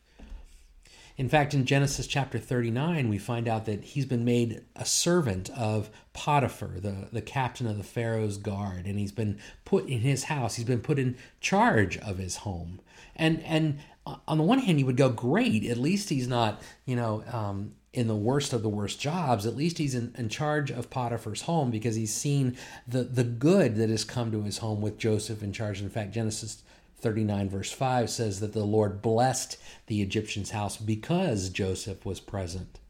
In 1.16 1.28
fact, 1.28 1.54
in 1.54 1.64
Genesis 1.64 2.08
chapter 2.08 2.38
39, 2.40 3.08
we 3.08 3.18
find 3.18 3.46
out 3.46 3.66
that 3.66 3.84
he's 3.84 4.04
been 4.04 4.24
made 4.24 4.64
a 4.74 4.84
servant 4.84 5.48
of 5.50 5.88
Potiphar, 6.12 6.80
the, 6.80 7.08
the 7.12 7.22
captain 7.22 7.68
of 7.68 7.76
the 7.76 7.84
Pharaoh's 7.84 8.36
guard, 8.36 8.86
and 8.86 8.98
he's 8.98 9.12
been 9.12 9.38
put 9.64 9.88
in 9.88 10.00
his 10.00 10.24
house. 10.24 10.56
He's 10.56 10.64
been 10.64 10.80
put 10.80 10.98
in 10.98 11.16
charge 11.40 11.96
of 11.98 12.18
his 12.18 12.38
home. 12.38 12.80
And, 13.14 13.40
and 13.44 13.78
on 14.26 14.38
the 14.38 14.44
one 14.44 14.58
hand, 14.58 14.80
you 14.80 14.86
would 14.86 14.96
go, 14.96 15.08
great, 15.08 15.64
at 15.64 15.78
least 15.78 16.08
he's 16.08 16.26
not, 16.26 16.60
you 16.84 16.96
know, 16.96 17.22
um, 17.30 17.74
in 17.94 18.08
the 18.08 18.16
worst 18.16 18.52
of 18.52 18.62
the 18.62 18.68
worst 18.68 19.00
jobs. 19.00 19.46
At 19.46 19.56
least 19.56 19.78
he's 19.78 19.94
in, 19.94 20.12
in 20.18 20.28
charge 20.28 20.70
of 20.70 20.90
Potiphar's 20.90 21.42
home 21.42 21.70
because 21.70 21.94
he's 21.94 22.12
seen 22.12 22.56
the, 22.86 23.04
the 23.04 23.24
good 23.24 23.76
that 23.76 23.88
has 23.88 24.04
come 24.04 24.32
to 24.32 24.42
his 24.42 24.58
home 24.58 24.80
with 24.80 24.98
Joseph 24.98 25.42
in 25.42 25.52
charge. 25.52 25.80
In 25.80 25.88
fact, 25.88 26.12
Genesis 26.12 26.62
39, 26.98 27.48
verse 27.48 27.70
5 27.70 28.10
says 28.10 28.40
that 28.40 28.52
the 28.52 28.64
Lord 28.64 29.00
blessed 29.00 29.58
the 29.86 30.02
Egyptian's 30.02 30.50
house 30.50 30.76
because 30.76 31.48
Joseph 31.50 32.04
was 32.04 32.18
present. 32.18 32.80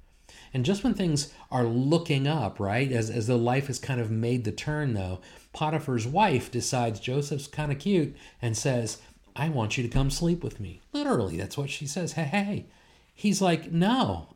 And 0.55 0.65
just 0.65 0.85
when 0.85 0.95
things 0.95 1.35
are 1.51 1.65
looking 1.65 2.27
up, 2.27 2.59
right, 2.59 2.91
as, 2.91 3.11
as 3.11 3.27
though 3.27 3.37
life 3.37 3.67
has 3.67 3.79
kind 3.79 4.01
of 4.01 4.11
made 4.11 4.45
the 4.45 4.53
turn, 4.53 4.95
though, 4.95 5.21
Potiphar's 5.53 6.07
wife 6.07 6.51
decides 6.51 7.01
Joseph's 7.01 7.49
kind 7.49 7.73
of 7.73 7.79
cute 7.79 8.17
and 8.41 8.57
says, 8.57 9.03
I 9.37 9.49
want 9.49 9.77
you 9.77 9.83
to 9.83 9.89
come 9.89 10.11
sleep 10.11 10.45
with 10.45 10.61
me. 10.61 10.81
Literally, 10.93 11.37
that's 11.37 11.59
what 11.59 11.71
she 11.71 11.87
says. 11.87 12.13
Hey, 12.13 12.25
hey. 12.25 12.67
He's 13.15 13.41
like, 13.41 13.71
no. 13.71 14.35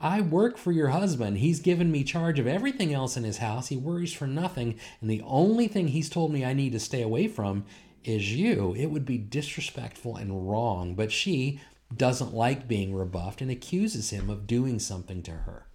I 0.00 0.20
work 0.20 0.58
for 0.58 0.72
your 0.72 0.88
husband. 0.88 1.38
He's 1.38 1.60
given 1.60 1.90
me 1.90 2.04
charge 2.04 2.38
of 2.38 2.46
everything 2.46 2.92
else 2.92 3.16
in 3.16 3.24
his 3.24 3.38
house. 3.38 3.68
He 3.68 3.76
worries 3.76 4.12
for 4.12 4.26
nothing. 4.26 4.78
And 5.00 5.10
the 5.10 5.22
only 5.22 5.68
thing 5.68 5.88
he's 5.88 6.10
told 6.10 6.32
me 6.32 6.44
I 6.44 6.52
need 6.52 6.72
to 6.72 6.80
stay 6.80 7.02
away 7.02 7.28
from 7.28 7.64
is 8.04 8.34
you, 8.34 8.74
it 8.76 8.86
would 8.86 9.04
be 9.04 9.18
disrespectful 9.18 10.16
and 10.16 10.48
wrong. 10.48 10.94
But 10.94 11.12
she 11.12 11.60
doesn't 11.94 12.34
like 12.34 12.68
being 12.68 12.94
rebuffed 12.94 13.40
and 13.40 13.50
accuses 13.50 14.10
him 14.10 14.28
of 14.28 14.46
doing 14.46 14.78
something 14.78 15.22
to 15.22 15.30
her. 15.30 15.66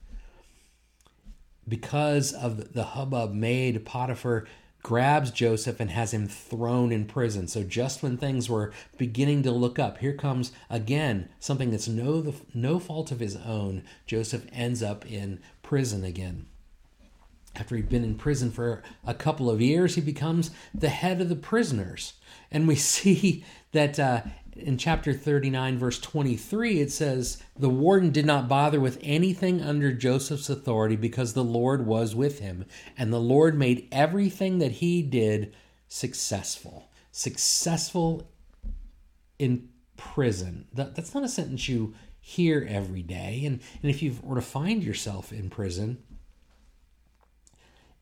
Because 1.67 2.33
of 2.33 2.73
the 2.73 2.83
hubbub 2.83 3.33
made, 3.33 3.85
Potiphar 3.85 4.45
grabs 4.83 5.31
Joseph 5.31 5.79
and 5.79 5.91
has 5.91 6.13
him 6.13 6.27
thrown 6.27 6.91
in 6.91 7.05
prison. 7.05 7.47
So 7.47 7.63
just 7.63 8.01
when 8.01 8.17
things 8.17 8.49
were 8.49 8.71
beginning 8.97 9.43
to 9.43 9.51
look 9.51 9.79
up, 9.79 9.99
here 9.99 10.13
comes 10.13 10.51
again 10.69 11.29
something 11.39 11.71
that's 11.71 11.87
no 11.87 12.33
no 12.53 12.79
fault 12.79 13.11
of 13.11 13.19
his 13.19 13.35
own. 13.35 13.83
Joseph 14.05 14.45
ends 14.51 14.81
up 14.81 15.09
in 15.09 15.39
prison 15.61 16.03
again. 16.03 16.47
After 17.55 17.75
he'd 17.75 17.89
been 17.89 18.03
in 18.03 18.15
prison 18.15 18.49
for 18.49 18.81
a 19.05 19.13
couple 19.13 19.49
of 19.49 19.61
years, 19.61 19.95
he 19.95 20.01
becomes 20.01 20.51
the 20.73 20.89
head 20.89 21.19
of 21.19 21.29
the 21.29 21.35
prisoners. 21.35 22.13
And 22.49 22.67
we 22.67 22.75
see 22.93 23.43
that 23.73 23.99
uh, 23.99 24.21
in 24.55 24.77
chapter 24.77 25.13
39, 25.13 25.77
verse 25.77 25.99
23, 25.99 26.79
it 26.79 26.91
says, 26.91 27.41
The 27.57 27.69
warden 27.69 28.11
did 28.11 28.25
not 28.25 28.47
bother 28.47 28.79
with 28.79 28.99
anything 29.01 29.61
under 29.61 29.93
Joseph's 29.93 30.49
authority 30.49 30.95
because 30.95 31.33
the 31.33 31.43
Lord 31.43 31.85
was 31.85 32.15
with 32.15 32.39
him. 32.39 32.65
And 32.97 33.11
the 33.11 33.19
Lord 33.19 33.57
made 33.57 33.87
everything 33.91 34.59
that 34.59 34.73
he 34.73 35.01
did 35.01 35.53
successful. 35.87 36.89
Successful 37.11 38.29
in 39.39 39.69
prison. 39.97 40.67
That, 40.73 40.95
that's 40.95 41.13
not 41.13 41.23
a 41.23 41.29
sentence 41.29 41.69
you 41.69 41.93
hear 42.19 42.65
every 42.69 43.03
day. 43.03 43.43
And, 43.45 43.61
and 43.81 43.89
if 43.89 44.01
you 44.01 44.17
were 44.21 44.35
to 44.35 44.41
find 44.41 44.83
yourself 44.83 45.31
in 45.31 45.49
prison, 45.49 46.03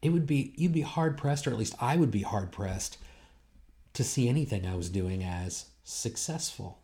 it 0.02 0.10
would 0.10 0.26
be 0.26 0.54
you'd 0.56 0.74
be 0.74 0.82
hard 0.82 1.18
pressed, 1.18 1.46
or 1.46 1.52
at 1.52 1.58
least 1.58 1.76
I 1.80 1.98
would 1.98 2.12
be 2.12 2.22
hard 2.22 2.52
pressed 2.52 2.98
to 3.94 4.04
see 4.04 4.30
anything 4.30 4.66
I 4.66 4.76
was 4.76 4.90
doing 4.90 5.24
as 5.24 5.66
successful. 5.90 6.80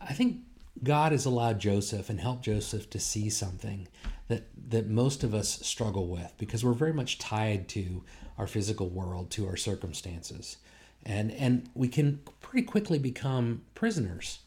I 0.00 0.12
think 0.12 0.40
God 0.82 1.12
has 1.12 1.24
allowed 1.24 1.58
Joseph 1.60 2.10
and 2.10 2.20
helped 2.20 2.44
Joseph 2.44 2.90
to 2.90 2.98
see 2.98 3.30
something 3.30 3.88
that 4.28 4.48
that 4.70 4.88
most 4.88 5.22
of 5.24 5.34
us 5.34 5.60
struggle 5.66 6.08
with 6.08 6.32
because 6.38 6.64
we're 6.64 6.72
very 6.72 6.92
much 6.92 7.18
tied 7.18 7.68
to 7.68 8.02
our 8.38 8.46
physical 8.46 8.88
world, 8.88 9.30
to 9.32 9.46
our 9.46 9.56
circumstances. 9.56 10.56
And 11.04 11.32
and 11.32 11.68
we 11.74 11.88
can 11.88 12.20
pretty 12.40 12.66
quickly 12.66 12.98
become 12.98 13.62
prisoners 13.74 14.40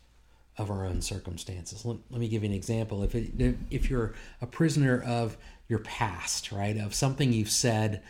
of 0.58 0.72
our 0.72 0.86
own 0.86 1.02
circumstances. 1.02 1.86
Let, 1.86 1.98
let 2.10 2.20
me 2.20 2.28
give 2.28 2.44
you 2.44 2.50
an 2.50 2.56
example. 2.56 3.04
If 3.04 3.14
it, 3.14 3.58
if 3.70 3.90
you're 3.90 4.16
a 4.42 4.48
prisoner 4.48 5.02
of 5.02 5.38
your 5.68 5.80
past, 5.80 6.52
right, 6.52 6.78
of 6.78 6.96
something 6.96 7.32
you've 7.32 7.52
said 7.52 8.02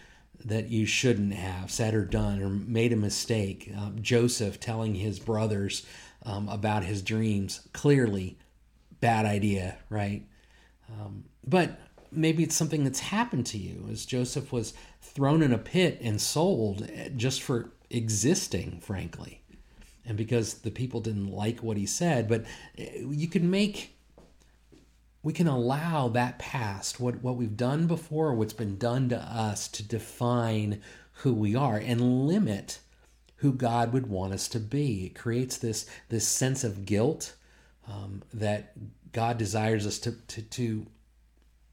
that 0.46 0.70
you 0.70 0.86
shouldn't 0.86 1.34
have 1.34 1.72
said 1.72 1.94
or 1.94 2.06
done 2.06 2.42
or 2.42 2.50
made 2.50 2.94
a 2.94 2.98
mistake. 2.98 3.72
Uh, 3.78 3.92
Joseph 4.02 4.60
telling 4.60 4.96
his 4.96 5.20
brothers 5.20 5.86
um, 6.24 6.48
about 6.50 6.84
his 6.84 7.02
dreams, 7.02 7.68
clearly 7.74 8.38
bad 9.00 9.26
idea, 9.26 9.78
right? 9.90 10.26
Um, 10.90 11.26
but 11.46 11.80
maybe 12.12 12.44
it's 12.44 12.56
something 12.56 12.84
that's 12.84 13.00
happened 13.00 13.46
to 13.48 13.58
you 13.58 13.88
as 13.92 14.06
Joseph 14.06 14.52
was 14.52 14.74
thrown 15.02 15.42
in 15.42 15.54
a 15.54 15.58
pit 15.58 16.00
and 16.02 16.20
sold 16.22 16.88
eh, 16.94 17.10
just 17.16 17.42
for 17.42 17.72
existing, 17.90 18.80
frankly. 18.82 19.42
And 20.06 20.18
because 20.18 20.56
the 20.56 20.72
people 20.72 21.02
didn't 21.02 21.32
like 21.32 21.60
what 21.60 21.78
he 21.78 21.86
said, 21.86 22.28
but 22.28 22.46
eh, 22.78 23.04
you 23.10 23.28
can 23.28 23.50
make 23.50 23.97
we 25.28 25.34
can 25.34 25.48
allow 25.50 26.08
that 26.08 26.40
past, 26.40 27.02
what, 27.02 27.22
what 27.22 27.36
we've 27.36 27.58
done 27.58 27.86
before, 27.86 28.34
what's 28.34 28.54
been 28.54 28.78
done 28.78 29.10
to 29.10 29.18
us, 29.18 29.68
to 29.68 29.84
define 29.84 30.82
who 31.16 31.34
we 31.34 31.54
are 31.54 31.76
and 31.76 32.26
limit 32.26 32.80
who 33.36 33.52
God 33.52 33.92
would 33.92 34.08
want 34.08 34.32
us 34.32 34.48
to 34.48 34.58
be. 34.58 35.08
It 35.08 35.20
creates 35.20 35.58
this, 35.58 35.86
this 36.08 36.26
sense 36.26 36.64
of 36.64 36.86
guilt 36.86 37.36
um, 37.90 38.24
that 38.34 38.72
God 39.12 39.38
desires 39.38 39.86
us 39.86 40.00
to, 40.00 40.14
to, 40.14 40.42
to 40.44 40.86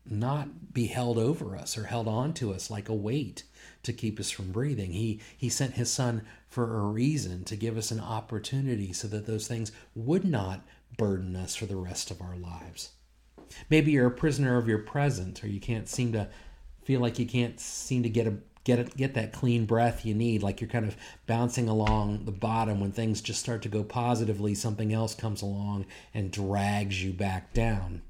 not 0.04 0.74
be 0.74 0.88
held 0.88 1.16
over 1.16 1.56
us 1.56 1.78
or 1.78 1.84
held 1.84 2.08
on 2.08 2.32
to 2.32 2.52
us 2.52 2.72
like 2.72 2.88
a 2.88 2.92
weight 2.92 3.44
to 3.84 3.92
keep 3.92 4.18
us 4.18 4.32
from 4.32 4.50
breathing. 4.50 4.90
He 4.90 5.20
he 5.36 5.48
sent 5.48 5.74
his 5.74 5.92
son 5.92 6.22
for 6.48 6.76
a 6.76 6.80
reason 6.80 7.44
to 7.44 7.54
give 7.54 7.78
us 7.78 7.92
an 7.92 8.00
opportunity 8.00 8.92
so 8.92 9.06
that 9.06 9.26
those 9.26 9.46
things 9.46 9.70
would 9.94 10.24
not 10.24 10.66
burden 10.98 11.36
us 11.36 11.54
for 11.54 11.66
the 11.66 11.76
rest 11.76 12.10
of 12.10 12.20
our 12.20 12.34
lives. 12.34 12.90
Maybe 13.70 13.92
you're 13.92 14.06
a 14.06 14.10
prisoner 14.10 14.56
of 14.56 14.68
your 14.68 14.78
present 14.78 15.42
or 15.42 15.48
you 15.48 15.60
can't 15.60 15.88
seem 15.88 16.12
to 16.12 16.28
feel 16.84 17.00
like 17.00 17.18
you 17.18 17.26
can't 17.26 17.58
seem 17.58 18.02
to 18.02 18.08
get 18.08 18.26
a 18.26 18.36
get 18.64 18.78
it, 18.78 18.96
get 18.96 19.14
that 19.14 19.32
clean 19.32 19.66
breath 19.66 20.04
you 20.04 20.14
need 20.14 20.42
like 20.42 20.60
you're 20.60 20.70
kind 20.70 20.86
of 20.86 20.96
bouncing 21.26 21.68
along 21.68 22.24
the 22.24 22.32
bottom 22.32 22.80
when 22.80 22.90
things 22.90 23.20
just 23.20 23.40
start 23.40 23.60
to 23.62 23.68
go 23.68 23.84
positively 23.84 24.54
something 24.54 24.92
else 24.92 25.14
comes 25.14 25.42
along 25.42 25.84
and 26.14 26.30
drags 26.30 27.04
you 27.04 27.12
back 27.12 27.52
down. 27.52 28.02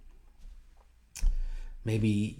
Maybe 1.85 2.39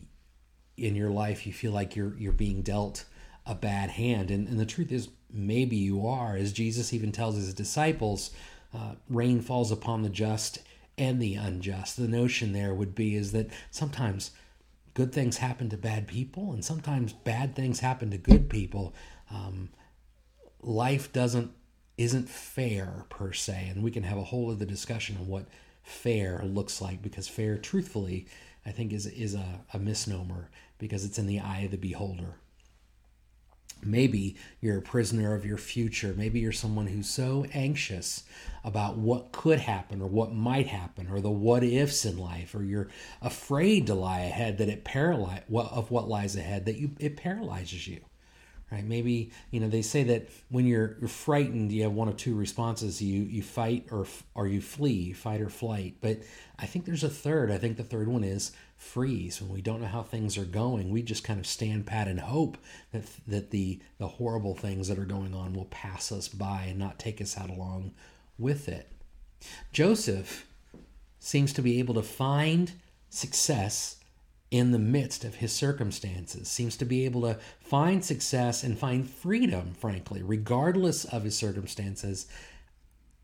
in 0.77 0.95
your 0.95 1.11
life 1.11 1.47
you 1.47 1.53
feel 1.53 1.73
like 1.73 1.95
you're 1.95 2.17
you're 2.17 2.33
being 2.33 2.63
dealt 2.63 3.05
a 3.47 3.55
bad 3.55 3.91
hand 3.91 4.31
and, 4.31 4.49
and 4.49 4.59
the 4.59 4.67
truth 4.67 4.91
is 4.91 5.09
maybe 5.31 5.77
you 5.77 6.07
are. 6.07 6.37
As 6.37 6.53
jesus 6.53 6.93
even 6.93 7.13
tells 7.13 7.37
his 7.37 7.53
disciples 7.53 8.31
uh, 8.73 8.95
rain 9.09 9.41
falls 9.41 9.71
upon 9.71 10.03
the 10.03 10.09
just 10.09 10.61
and 10.97 11.21
the 11.21 11.35
unjust 11.35 11.97
the 11.97 12.09
notion 12.09 12.53
there 12.53 12.75
would 12.75 12.95
be 12.95 13.15
is 13.15 13.33
that 13.33 13.49
sometimes 13.71 14.31
good 14.95 15.13
things 15.13 15.39
happen 15.39 15.69
to 15.69 15.77
bad 15.77 16.07
people 16.07 16.53
and 16.53 16.65
sometimes 16.65 17.13
bad 17.13 17.55
things 17.55 17.81
happen 17.81 18.11
to 18.11 18.19
good 18.19 18.49
people 18.49 18.95
um, 19.31 19.71
life 20.63 21.13
doesn't 21.13 21.51
isn't 21.97 22.29
fair 22.29 23.05
per 23.09 23.33
se 23.33 23.69
and 23.71 23.83
we 23.83 23.91
can 23.91 24.03
have 24.03 24.19
a 24.19 24.25
whole 24.25 24.51
other 24.51 24.65
discussion 24.65 25.17
on 25.17 25.27
what 25.27 25.47
fair 25.83 26.41
looks 26.45 26.81
like 26.81 27.03
because 27.03 27.29
fair 27.29 27.57
truthfully 27.59 28.27
I 28.67 28.71
think 28.71 28.93
is 28.93 29.07
is 29.07 29.35
a, 29.35 29.61
a 29.73 29.79
misnomer 29.79 30.51
because 30.79 31.05
it's 31.05 31.19
in 31.19 31.27
the 31.27 31.41
eye 31.41 31.61
of 31.61 31.71
the 31.71 31.77
beholder. 31.77 32.37
Maybe 33.85 34.37
you're 34.61 34.79
a 34.79 34.83
prisoner 34.83 35.35
of 35.35 35.45
your 35.45 35.57
future. 35.57 36.15
Maybe 36.17 36.41
you're 36.41 36.53
someone 36.53 36.87
who's 36.87 37.09
so 37.09 37.47
anxious 37.53 38.25
about 38.65 38.97
what 38.97 39.33
could 39.33 39.61
happen 39.61 40.01
or 40.01 40.09
what 40.09 40.33
might 40.33 40.67
happen 40.67 41.09
or 41.11 41.21
the 41.21 41.31
what 41.31 41.63
ifs 41.63 42.05
in 42.05 42.19
life, 42.19 42.55
or 42.55 42.63
you're 42.63 42.89
afraid 43.23 43.87
to 43.87 43.95
lie 43.95 44.21
ahead 44.21 44.59
that 44.59 44.69
it 44.69 44.85
paralyze 44.85 45.43
of 45.53 45.91
what 45.91 46.09
lies 46.09 46.37
ahead 46.37 46.65
that 46.67 46.77
you 46.77 46.91
it 46.99 47.17
paralyzes 47.17 47.87
you 47.87 48.01
right? 48.75 48.85
Maybe 48.85 49.31
you 49.51 49.61
know 49.61 49.69
they 49.69 49.83
say 49.83 50.03
that 50.05 50.29
when 50.49 50.67
you're 50.67 50.97
you're 50.99 51.09
frightened 51.09 51.73
you 51.73 51.83
have 51.83 51.93
one 51.93 52.09
of 52.09 52.17
two 52.17 52.35
responses. 52.35 53.01
You 53.01 53.23
you 53.23 53.43
fight 53.43 53.89
or 53.91 54.07
or 54.35 54.47
you 54.47 54.61
flee 54.61 55.13
fight 55.13 55.41
or 55.41 55.49
flight. 55.49 55.97
But 56.01 56.19
i 56.59 56.67
think 56.67 56.85
there's 56.85 57.05
a 57.05 57.09
third. 57.09 57.51
I 57.51 57.59
think 57.59 57.77
the 57.77 57.85
third 57.85 58.09
one 58.09 58.25
is 58.25 58.53
freeze 58.85 59.41
when 59.41 59.51
we 59.51 59.63
don't 59.63 59.81
know 59.81 59.89
how 59.89 60.03
things 60.03 60.37
are 60.37 60.45
going 60.45 60.91
we 60.91 61.03
just 61.03 61.25
kind 61.25 61.41
of 61.41 61.47
stand 61.47 61.87
pat 61.87 62.07
and 62.07 62.21
hope 62.21 62.59
that 62.93 63.05
that 63.27 63.51
the 63.51 63.81
the 63.99 64.07
horrible 64.07 64.55
things 64.55 64.89
that 64.89 64.99
are 64.99 65.05
going 65.05 65.35
on 65.35 65.55
will 65.55 65.65
pass 65.67 66.13
us 66.13 66.29
by 66.29 66.65
and 66.69 66.79
not 66.79 66.99
take 66.99 67.21
us 67.21 67.39
out 67.39 67.51
along 67.51 67.93
with 68.39 68.69
it 68.69 68.93
joseph 69.73 70.47
seems 71.19 71.53
to 71.53 71.63
be 71.63 71.79
able 71.79 71.95
to 71.95 72.03
find 72.03 72.73
success 73.09 73.97
in 74.51 74.71
the 74.71 74.79
midst 74.79 75.25
of 75.25 75.37
his 75.37 75.53
circumstances, 75.53 76.47
seems 76.47 76.77
to 76.77 76.85
be 76.85 77.05
able 77.05 77.23
to 77.23 77.37
find 77.61 78.05
success 78.05 78.63
and 78.63 78.79
find 78.79 79.11
freedom, 79.11 79.75
frankly, 79.75 80.23
regardless 80.23 81.05
of 81.07 81.25
his 81.25 81.37
circumstances. 81.37 82.29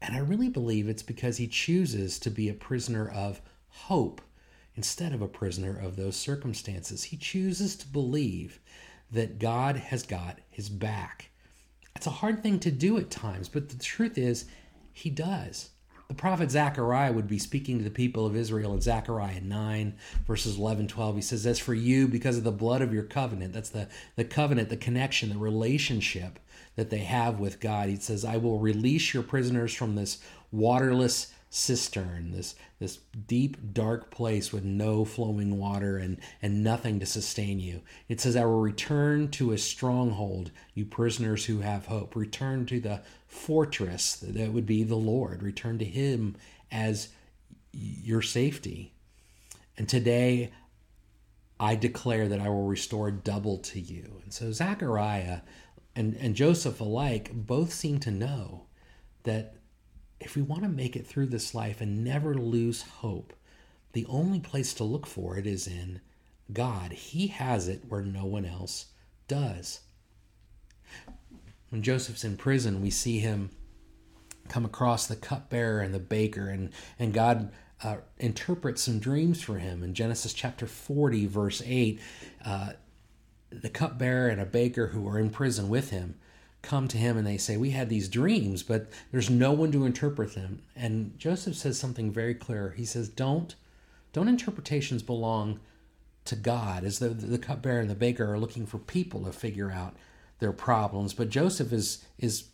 And 0.03 0.17
I 0.17 0.19
really 0.19 0.49
believe 0.49 0.89
it's 0.89 1.05
because 1.05 1.37
he 1.37 1.47
chooses 1.47 2.19
to 2.21 2.31
be 2.31 2.49
a 2.49 2.55
prisoner 2.55 3.09
of 3.09 3.41
hope 3.69 4.21
instead 4.77 5.13
of 5.13 5.23
a 5.23 5.29
prisoner 5.29 5.79
of 5.79 5.97
those 5.97 6.17
circumstances. 6.17 7.05
He 7.05 7.17
chooses 7.17 7.77
to 7.77 7.87
believe 7.87 8.61
that 9.13 9.39
God 9.39 9.77
has 9.77 10.03
got 10.03 10.39
his 10.51 10.69
back. 10.69 11.31
It's 11.97 12.07
a 12.07 12.11
hard 12.11 12.43
thing 12.43 12.61
to 12.61 12.71
do 12.71 12.97
at 12.99 13.11
times, 13.11 13.49
but 13.49 13.69
the 13.69 13.83
truth 13.83 14.17
is, 14.17 14.47
he 14.93 15.11
does. 15.11 15.71
The 16.09 16.15
prophet 16.15 16.51
Zechariah 16.51 17.13
would 17.13 17.29
be 17.29 17.39
speaking 17.39 17.79
to 17.79 17.85
the 17.85 17.91
people 17.91 18.27
of 18.27 18.35
Israel 18.35 18.75
in 18.75 18.81
Zechariah 18.81 19.43
9, 19.43 19.95
verses 20.27 20.59
11, 20.59 20.89
12. 20.89 21.15
He 21.15 21.23
says, 21.23 21.47
As 21.47 21.61
for 21.61 21.73
you, 21.73 22.09
because 22.09 22.37
of 22.37 22.43
the 22.43 22.51
blood 22.51 22.83
of 22.83 22.93
your 22.93 23.05
covenant, 23.05 23.53
that's 23.53 23.71
the, 23.71 23.87
the 24.17 24.25
covenant, 24.25 24.71
the 24.71 24.77
connection, 24.77 25.29
the 25.29 25.39
relationship 25.39 26.41
that 26.75 26.91
they 26.91 26.99
have 26.99 27.39
with 27.39 27.61
God. 27.61 27.89
He 27.89 27.97
says, 27.97 28.25
I 28.25 28.39
will 28.39 28.59
release 28.59 29.15
your 29.15 29.23
prisoners 29.23 29.73
from 29.73 29.95
this 29.95 30.19
waterless 30.51 31.33
cistern, 31.51 32.31
this 32.31 32.55
this 32.79 33.01
deep 33.27 33.75
dark 33.75 34.11
place 34.11 34.53
with 34.53 34.65
no 34.65 35.05
flowing 35.05 35.59
water 35.59 35.99
and 35.99 36.19
and 36.41 36.63
nothing 36.63 37.01
to 37.01 37.07
sustain 37.07 37.59
you. 37.59 37.83
It 38.09 38.21
says 38.21 38.37
I 38.37 38.45
will 38.45 38.61
return 38.61 39.29
to 39.33 39.53
a 39.53 39.59
stronghold, 39.59 40.53
you 40.75 40.87
prisoners 40.87 41.45
who 41.45 41.61
have 41.61 41.87
hope. 41.87 42.15
Return 42.15 42.67
to 42.67 42.81
the 42.81 43.03
fortress 43.27 44.15
that 44.17 44.53
would 44.53 44.65
be 44.65 44.85
the 44.85 44.95
Lord. 44.95 45.43
Return 45.43 45.79
to 45.79 45.85
him 45.85 46.37
as 46.71 47.09
your 47.73 48.23
safety. 48.23 48.95
And 49.77 49.89
today 49.89 50.53
I 51.59 51.75
declare 51.75 52.29
that 52.29 52.41
I 52.41 52.49
will 52.49 52.67
restore 52.67 53.11
double 53.11 53.59
to 53.59 53.81
you. 53.81 54.21
And 54.23 54.33
so 54.33 54.53
Zechariah 54.53 55.41
and, 55.97 56.17
and 56.17 56.37
Joseph 56.37 56.81
alike 56.81 57.33
both 57.35 57.73
seem 57.73 57.99
to 58.01 58.11
know 58.13 58.67
that 59.25 59.57
if 60.21 60.37
we 60.37 60.43
want 60.43 60.63
to 60.63 60.69
make 60.69 60.97
it 60.97 61.07
through 61.07 61.27
this 61.27 61.55
life 61.55 61.81
and 61.81 62.05
never 62.05 62.35
lose 62.35 62.83
hope, 62.83 63.33
the 63.93 64.07
only 64.07 64.39
place 64.39 64.75
to 64.75 64.85
look 64.85 65.07
for 65.07 65.37
it 65.37 65.47
is 65.47 65.67
in 65.67 66.01
God. 66.53 66.93
He 66.93 67.29
has 67.29 67.69
it 67.69 67.83
where 67.89 68.03
no 68.03 68.25
one 68.25 68.45
else 68.45 68.87
does. 69.27 69.81
When 71.71 71.83
Joseph's 71.83 72.25
in 72.25 72.37
prison, 72.37 72.83
we 72.83 72.91
see 72.91 73.19
him 73.19 73.51
come 74.49 74.65
across 74.65 75.07
the 75.07 75.17
cupbearer 75.17 75.81
and 75.81 75.95
the 75.95 76.01
baker, 76.01 76.49
and, 76.49 76.71
and 76.99 77.15
God 77.15 77.53
uh, 77.83 77.99
interprets 78.19 78.83
some 78.83 78.99
dreams 78.99 79.41
for 79.41 79.59
him. 79.59 79.83
In 79.83 79.95
Genesis 79.95 80.33
chapter 80.33 80.67
40, 80.67 81.27
verse 81.27 81.63
8, 81.65 82.01
uh, 82.45 82.73
the 83.51 83.71
cupbearer 83.71 84.29
and 84.29 84.41
a 84.41 84.47
baker 84.47 84.89
who 84.89 85.09
are 85.09 85.19
in 85.19 85.31
prison 85.31 85.69
with 85.69 85.91
him 85.91 86.17
come 86.63 86.89
to 86.89 86.99
him 86.99 87.17
and 87.17 87.27
they 87.27 87.39
say, 87.39 87.57
We 87.57 87.71
had 87.71 87.89
these 87.89 88.09
dreams, 88.09 88.63
but 88.63 88.89
there's 89.13 89.31
no 89.31 89.53
one 89.53 89.73
to 89.73 89.85
interpret 89.85 90.35
them. 90.35 90.63
And 90.77 91.19
Joseph 91.19 91.57
says 91.57 91.79
something 91.79 92.11
very 92.11 92.35
clear. 92.35 92.75
He 92.77 92.85
says, 92.85 93.09
Don't, 93.09 93.55
don't 94.13 94.29
interpretations 94.29 95.03
belong 95.03 95.61
to 96.27 96.37
God, 96.37 96.85
as 96.85 96.99
though 96.99 97.09
the 97.09 97.39
cupbearer 97.39 97.81
and 97.81 97.91
the 97.91 97.95
baker 97.95 98.31
are 98.31 98.39
looking 98.39 98.67
for 98.67 98.79
people 98.79 99.25
to 99.25 99.33
figure 99.33 99.71
out 99.71 99.97
their 100.39 100.53
problems. 100.53 101.15
But 101.15 101.31
Joseph 101.31 101.73
is 101.73 102.05
is 102.19 102.45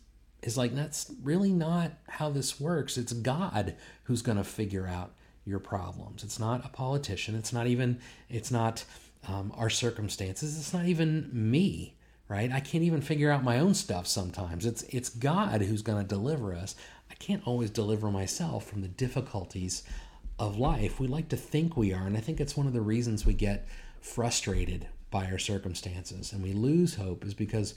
is 0.43 0.57
like, 0.57 0.75
that's 0.75 1.11
really 1.23 1.51
not 1.51 1.91
how 2.07 2.29
this 2.29 2.59
works. 2.59 2.97
It's 2.97 3.13
God 3.13 3.75
who's 4.03 4.21
going 4.21 4.37
to 4.37 4.43
figure 4.43 4.87
out 4.87 5.13
your 5.45 5.59
problems. 5.59 6.23
It's 6.23 6.39
not 6.39 6.65
a 6.65 6.69
politician. 6.69 7.35
It's 7.35 7.53
not 7.53 7.67
even, 7.67 7.99
it's 8.29 8.51
not 8.51 8.83
um, 9.27 9.51
our 9.55 9.69
circumstances. 9.69 10.57
It's 10.57 10.73
not 10.73 10.85
even 10.85 11.29
me 11.31 11.96
right? 12.29 12.51
I 12.51 12.59
can't 12.59 12.83
even 12.83 13.01
figure 13.01 13.31
out 13.31 13.43
my 13.43 13.59
own 13.59 13.73
stuff 13.73 14.07
sometimes. 14.07 14.65
It's 14.65 14.83
it's 14.83 15.09
God 15.09 15.61
who's 15.61 15.81
going 15.81 16.01
to 16.01 16.07
deliver 16.07 16.53
us. 16.53 16.75
I 17.09 17.15
can't 17.15 17.45
always 17.47 17.69
deliver 17.69 18.11
myself 18.11 18.65
from 18.65 18.81
the 18.81 18.87
difficulties 18.87 19.83
of 20.39 20.57
life. 20.57 20.99
We 20.99 21.07
like 21.07 21.29
to 21.29 21.37
think 21.37 21.75
we 21.75 21.93
are, 21.93 22.05
and 22.05 22.17
I 22.17 22.19
think 22.19 22.39
it's 22.39 22.57
one 22.57 22.67
of 22.67 22.73
the 22.73 22.81
reasons 22.81 23.25
we 23.25 23.33
get 23.33 23.67
frustrated 24.01 24.87
by 25.09 25.25
our 25.27 25.39
circumstances 25.39 26.33
and 26.33 26.43
we 26.43 26.53
lose 26.53 26.95
hope 26.95 27.25
is 27.25 27.33
because 27.33 27.75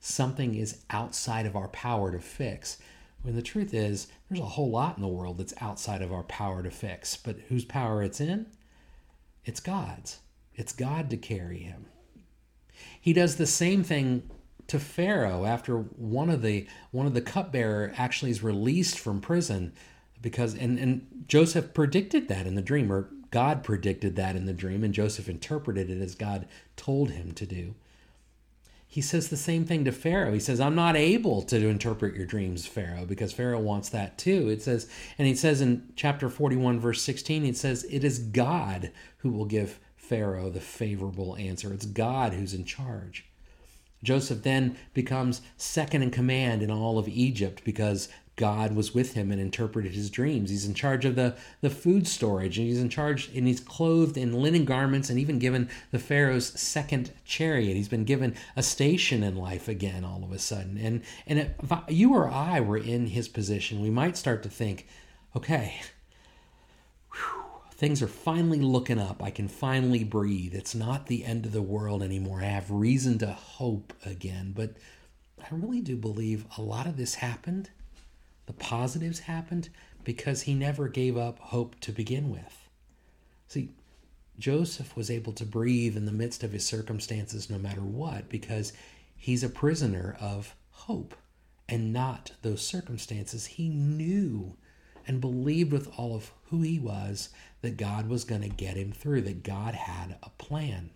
something 0.00 0.54
is 0.54 0.82
outside 0.90 1.46
of 1.46 1.56
our 1.56 1.68
power 1.68 2.10
to 2.10 2.18
fix. 2.18 2.78
When 3.22 3.36
the 3.36 3.42
truth 3.42 3.72
is, 3.72 4.08
there's 4.28 4.40
a 4.40 4.44
whole 4.44 4.70
lot 4.70 4.96
in 4.96 5.02
the 5.02 5.08
world 5.08 5.38
that's 5.38 5.54
outside 5.60 6.02
of 6.02 6.12
our 6.12 6.24
power 6.24 6.62
to 6.62 6.70
fix, 6.70 7.16
but 7.16 7.38
whose 7.48 7.64
power 7.64 8.02
it's 8.02 8.20
in? 8.20 8.46
It's 9.44 9.60
God's. 9.60 10.18
It's 10.54 10.72
God 10.72 11.08
to 11.10 11.16
carry 11.16 11.58
him. 11.58 11.86
He 13.00 13.12
does 13.12 13.36
the 13.36 13.46
same 13.46 13.82
thing 13.82 14.28
to 14.68 14.78
Pharaoh 14.78 15.44
after 15.44 15.76
one 15.76 16.30
of 16.30 16.42
the 16.42 16.66
one 16.90 17.06
of 17.06 17.14
the 17.14 17.20
cupbearer 17.20 17.92
actually 17.96 18.30
is 18.30 18.42
released 18.42 18.98
from 18.98 19.20
prison 19.20 19.72
because 20.20 20.54
and 20.54 20.78
and 20.78 21.24
Joseph 21.26 21.74
predicted 21.74 22.28
that 22.28 22.46
in 22.46 22.54
the 22.54 22.62
dream 22.62 22.92
or 22.92 23.10
God 23.32 23.64
predicted 23.64 24.14
that 24.16 24.36
in 24.36 24.44
the 24.44 24.52
dream, 24.52 24.84
and 24.84 24.94
Joseph 24.94 25.28
interpreted 25.28 25.90
it 25.90 26.00
as 26.00 26.14
God 26.14 26.46
told 26.76 27.10
him 27.10 27.32
to 27.32 27.46
do. 27.46 27.74
He 28.86 29.00
says 29.00 29.28
the 29.28 29.38
same 29.38 29.64
thing 29.64 29.86
to 29.86 29.90
Pharaoh. 29.90 30.34
He 30.34 30.38
says, 30.38 30.60
I'm 30.60 30.74
not 30.74 30.96
able 30.96 31.40
to 31.44 31.66
interpret 31.66 32.14
your 32.14 32.26
dreams, 32.26 32.66
Pharaoh, 32.66 33.06
because 33.06 33.32
Pharaoh 33.32 33.58
wants 33.58 33.88
that 33.88 34.18
too. 34.18 34.50
It 34.50 34.60
says, 34.60 34.86
and 35.16 35.26
he 35.26 35.34
says 35.34 35.62
in 35.62 35.90
chapter 35.96 36.28
41, 36.28 36.78
verse 36.78 37.00
16, 37.00 37.46
it 37.46 37.56
says, 37.56 37.84
It 37.84 38.04
is 38.04 38.18
God 38.18 38.92
who 39.18 39.30
will 39.30 39.46
give 39.46 39.80
Pharaoh 40.12 40.50
the 40.50 40.60
favorable 40.60 41.36
answer. 41.36 41.72
It's 41.72 41.86
God 41.86 42.34
who's 42.34 42.52
in 42.52 42.66
charge. 42.66 43.24
Joseph 44.02 44.42
then 44.42 44.76
becomes 44.92 45.40
second 45.56 46.02
in 46.02 46.10
command 46.10 46.60
in 46.60 46.70
all 46.70 46.98
of 46.98 47.08
Egypt 47.08 47.62
because 47.64 48.10
God 48.36 48.76
was 48.76 48.94
with 48.94 49.14
him 49.14 49.32
and 49.32 49.40
interpreted 49.40 49.92
his 49.92 50.10
dreams. 50.10 50.50
He's 50.50 50.66
in 50.66 50.74
charge 50.74 51.06
of 51.06 51.14
the, 51.14 51.34
the 51.62 51.70
food 51.70 52.06
storage, 52.06 52.58
and 52.58 52.66
he's 52.66 52.78
in 52.78 52.90
charge, 52.90 53.30
and 53.34 53.46
he's 53.46 53.60
clothed 53.60 54.18
in 54.18 54.34
linen 54.34 54.66
garments, 54.66 55.08
and 55.08 55.18
even 55.18 55.38
given 55.38 55.70
the 55.92 55.98
Pharaoh's 55.98 56.60
second 56.60 57.10
chariot. 57.24 57.74
He's 57.74 57.88
been 57.88 58.04
given 58.04 58.34
a 58.54 58.62
station 58.62 59.22
in 59.22 59.34
life 59.34 59.66
again 59.66 60.04
all 60.04 60.22
of 60.22 60.32
a 60.32 60.38
sudden. 60.38 60.76
And, 60.76 61.00
and 61.26 61.38
if 61.38 61.72
you 61.88 62.12
or 62.12 62.28
I 62.28 62.60
were 62.60 62.76
in 62.76 63.06
his 63.06 63.28
position, 63.28 63.80
we 63.80 63.88
might 63.88 64.18
start 64.18 64.42
to 64.42 64.50
think, 64.50 64.86
okay, 65.34 65.80
things 67.82 68.00
are 68.00 68.06
finally 68.06 68.60
looking 68.60 69.00
up. 69.00 69.20
I 69.20 69.30
can 69.30 69.48
finally 69.48 70.04
breathe. 70.04 70.54
It's 70.54 70.72
not 70.72 71.08
the 71.08 71.24
end 71.24 71.44
of 71.44 71.50
the 71.50 71.60
world 71.60 72.00
anymore. 72.00 72.40
I 72.40 72.44
have 72.44 72.70
reason 72.70 73.18
to 73.18 73.32
hope 73.32 73.92
again. 74.06 74.52
But 74.54 74.76
I 75.40 75.46
really 75.50 75.80
do 75.80 75.96
believe 75.96 76.46
a 76.56 76.62
lot 76.62 76.86
of 76.86 76.96
this 76.96 77.16
happened 77.16 77.70
the 78.46 78.52
positives 78.52 79.20
happened 79.20 79.68
because 80.04 80.42
he 80.42 80.54
never 80.54 80.86
gave 80.86 81.16
up 81.16 81.40
hope 81.40 81.78
to 81.80 81.90
begin 81.90 82.30
with. 82.30 82.68
See, 83.48 83.70
Joseph 84.38 84.96
was 84.96 85.10
able 85.10 85.32
to 85.32 85.44
breathe 85.44 85.96
in 85.96 86.06
the 86.06 86.12
midst 86.12 86.44
of 86.44 86.52
his 86.52 86.64
circumstances 86.64 87.50
no 87.50 87.58
matter 87.58 87.80
what 87.80 88.28
because 88.28 88.72
he's 89.16 89.42
a 89.42 89.48
prisoner 89.48 90.16
of 90.20 90.54
hope 90.70 91.16
and 91.68 91.92
not 91.92 92.30
those 92.42 92.64
circumstances. 92.64 93.46
He 93.46 93.68
knew 93.68 94.56
and 95.06 95.20
believed 95.20 95.72
with 95.72 95.90
all 95.96 96.14
of 96.14 96.32
who 96.50 96.62
he 96.62 96.78
was 96.78 97.28
that 97.60 97.76
God 97.76 98.08
was 98.08 98.24
going 98.24 98.42
to 98.42 98.48
get 98.48 98.76
him 98.76 98.92
through, 98.92 99.22
that 99.22 99.42
God 99.42 99.74
had 99.74 100.16
a 100.22 100.30
plan. 100.30 100.90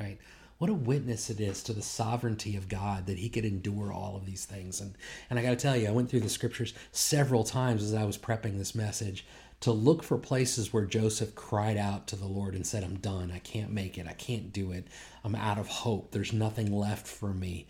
Right? 0.00 0.18
what 0.58 0.70
a 0.70 0.74
witness 0.74 1.30
it 1.30 1.40
is 1.40 1.62
to 1.62 1.72
the 1.72 1.82
sovereignty 1.82 2.56
of 2.56 2.68
God 2.68 3.06
that 3.06 3.18
he 3.18 3.28
could 3.28 3.44
endure 3.44 3.92
all 3.92 4.16
of 4.16 4.24
these 4.24 4.44
things. 4.44 4.80
And 4.80 4.94
and 5.28 5.38
I 5.38 5.42
got 5.42 5.50
to 5.50 5.56
tell 5.56 5.76
you, 5.76 5.88
I 5.88 5.92
went 5.92 6.08
through 6.08 6.20
the 6.20 6.28
scriptures 6.28 6.74
several 6.92 7.44
times 7.44 7.82
as 7.82 7.92
I 7.92 8.04
was 8.04 8.18
prepping 8.18 8.56
this 8.56 8.74
message 8.74 9.26
to 9.60 9.72
look 9.72 10.02
for 10.02 10.18
places 10.18 10.72
where 10.72 10.86
Joseph 10.86 11.34
cried 11.34 11.76
out 11.76 12.06
to 12.08 12.16
the 12.16 12.26
Lord 12.26 12.54
and 12.54 12.66
said, 12.66 12.84
"I'm 12.84 12.96
done. 12.96 13.30
I 13.30 13.40
can't 13.40 13.72
make 13.72 13.98
it. 13.98 14.06
I 14.06 14.12
can't 14.12 14.52
do 14.52 14.72
it. 14.72 14.86
I'm 15.24 15.34
out 15.34 15.58
of 15.58 15.68
hope. 15.68 16.12
There's 16.12 16.32
nothing 16.32 16.72
left 16.72 17.06
for 17.06 17.34
me." 17.34 17.66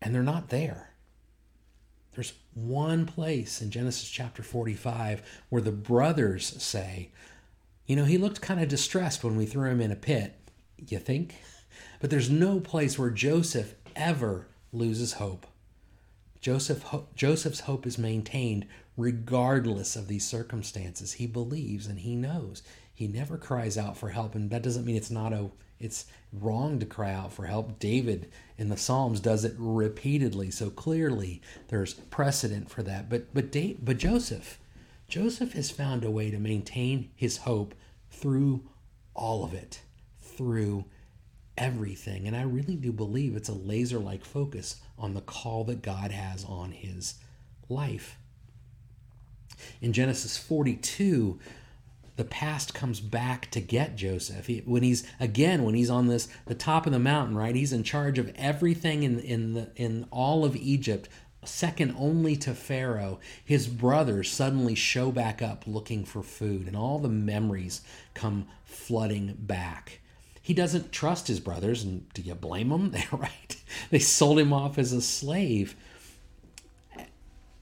And 0.00 0.14
they're 0.14 0.22
not 0.22 0.48
there. 0.48 0.91
There's 2.14 2.34
one 2.54 3.06
place 3.06 3.62
in 3.62 3.70
Genesis 3.70 4.08
chapter 4.08 4.42
45 4.42 5.22
where 5.48 5.62
the 5.62 5.72
brothers 5.72 6.62
say, 6.62 7.10
you 7.86 7.96
know, 7.96 8.04
he 8.04 8.18
looked 8.18 8.40
kind 8.40 8.60
of 8.60 8.68
distressed 8.68 9.24
when 9.24 9.36
we 9.36 9.46
threw 9.46 9.70
him 9.70 9.80
in 9.80 9.90
a 9.90 9.96
pit 9.96 10.38
you 10.90 10.98
think? 10.98 11.36
But 12.00 12.10
there's 12.10 12.30
no 12.30 12.60
place 12.60 12.98
where 12.98 13.10
Joseph 13.10 13.74
ever 13.94 14.48
loses 14.72 15.14
hope. 15.14 15.46
Joseph, 16.40 16.84
Joseph's 17.14 17.60
hope 17.60 17.86
is 17.86 17.98
maintained 17.98 18.66
regardless 18.96 19.94
of 19.94 20.08
these 20.08 20.26
circumstances. 20.26 21.14
He 21.14 21.26
believes 21.26 21.86
and 21.86 22.00
he 22.00 22.16
knows. 22.16 22.62
He 23.02 23.08
never 23.08 23.36
cries 23.36 23.76
out 23.76 23.96
for 23.96 24.10
help, 24.10 24.36
and 24.36 24.48
that 24.50 24.62
doesn't 24.62 24.84
mean 24.84 24.94
it's 24.94 25.10
not 25.10 25.32
a 25.32 25.50
it's 25.80 26.06
wrong 26.32 26.78
to 26.78 26.86
cry 26.86 27.12
out 27.12 27.32
for 27.32 27.46
help. 27.46 27.80
David 27.80 28.30
in 28.56 28.68
the 28.68 28.76
Psalms 28.76 29.18
does 29.18 29.44
it 29.44 29.56
repeatedly, 29.58 30.52
so 30.52 30.70
clearly 30.70 31.42
there's 31.66 31.94
precedent 31.94 32.70
for 32.70 32.84
that. 32.84 33.10
But 33.10 33.34
but 33.34 33.50
Dave, 33.50 33.78
but 33.84 33.98
Joseph, 33.98 34.60
Joseph 35.08 35.54
has 35.54 35.68
found 35.68 36.04
a 36.04 36.12
way 36.12 36.30
to 36.30 36.38
maintain 36.38 37.10
his 37.16 37.38
hope 37.38 37.74
through 38.08 38.68
all 39.14 39.44
of 39.44 39.52
it 39.52 39.82
through 40.20 40.84
everything. 41.58 42.28
And 42.28 42.36
I 42.36 42.42
really 42.42 42.76
do 42.76 42.92
believe 42.92 43.34
it's 43.34 43.48
a 43.48 43.52
laser 43.52 43.98
like 43.98 44.24
focus 44.24 44.76
on 44.96 45.14
the 45.14 45.20
call 45.20 45.64
that 45.64 45.82
God 45.82 46.12
has 46.12 46.44
on 46.44 46.70
his 46.70 47.14
life. 47.68 48.16
In 49.80 49.92
Genesis 49.92 50.38
42, 50.38 51.40
the 52.16 52.24
past 52.24 52.74
comes 52.74 53.00
back 53.00 53.50
to 53.52 53.60
get 53.60 53.96
Joseph. 53.96 54.46
He, 54.46 54.58
when 54.60 54.82
he's 54.82 55.06
again, 55.18 55.64
when 55.64 55.74
he's 55.74 55.90
on 55.90 56.08
this 56.08 56.28
the 56.46 56.54
top 56.54 56.86
of 56.86 56.92
the 56.92 56.98
mountain, 56.98 57.36
right? 57.36 57.54
He's 57.54 57.72
in 57.72 57.82
charge 57.82 58.18
of 58.18 58.32
everything 58.36 59.02
in 59.02 59.18
in 59.20 59.54
the 59.54 59.70
in 59.76 60.06
all 60.10 60.44
of 60.44 60.56
Egypt, 60.56 61.08
second 61.44 61.94
only 61.98 62.36
to 62.36 62.54
Pharaoh. 62.54 63.18
His 63.44 63.66
brothers 63.66 64.30
suddenly 64.30 64.74
show 64.74 65.10
back 65.10 65.40
up 65.40 65.64
looking 65.66 66.04
for 66.04 66.22
food, 66.22 66.66
and 66.66 66.76
all 66.76 66.98
the 66.98 67.08
memories 67.08 67.80
come 68.14 68.46
flooding 68.64 69.36
back. 69.38 70.00
He 70.42 70.54
doesn't 70.54 70.90
trust 70.90 71.28
his 71.28 71.38
brothers, 71.40 71.84
and 71.84 72.12
do 72.14 72.22
you 72.22 72.34
blame 72.34 72.70
them? 72.70 72.90
They're 72.92 73.06
right. 73.12 73.56
They 73.90 74.00
sold 74.00 74.38
him 74.38 74.52
off 74.52 74.76
as 74.76 74.92
a 74.92 75.00
slave. 75.00 75.76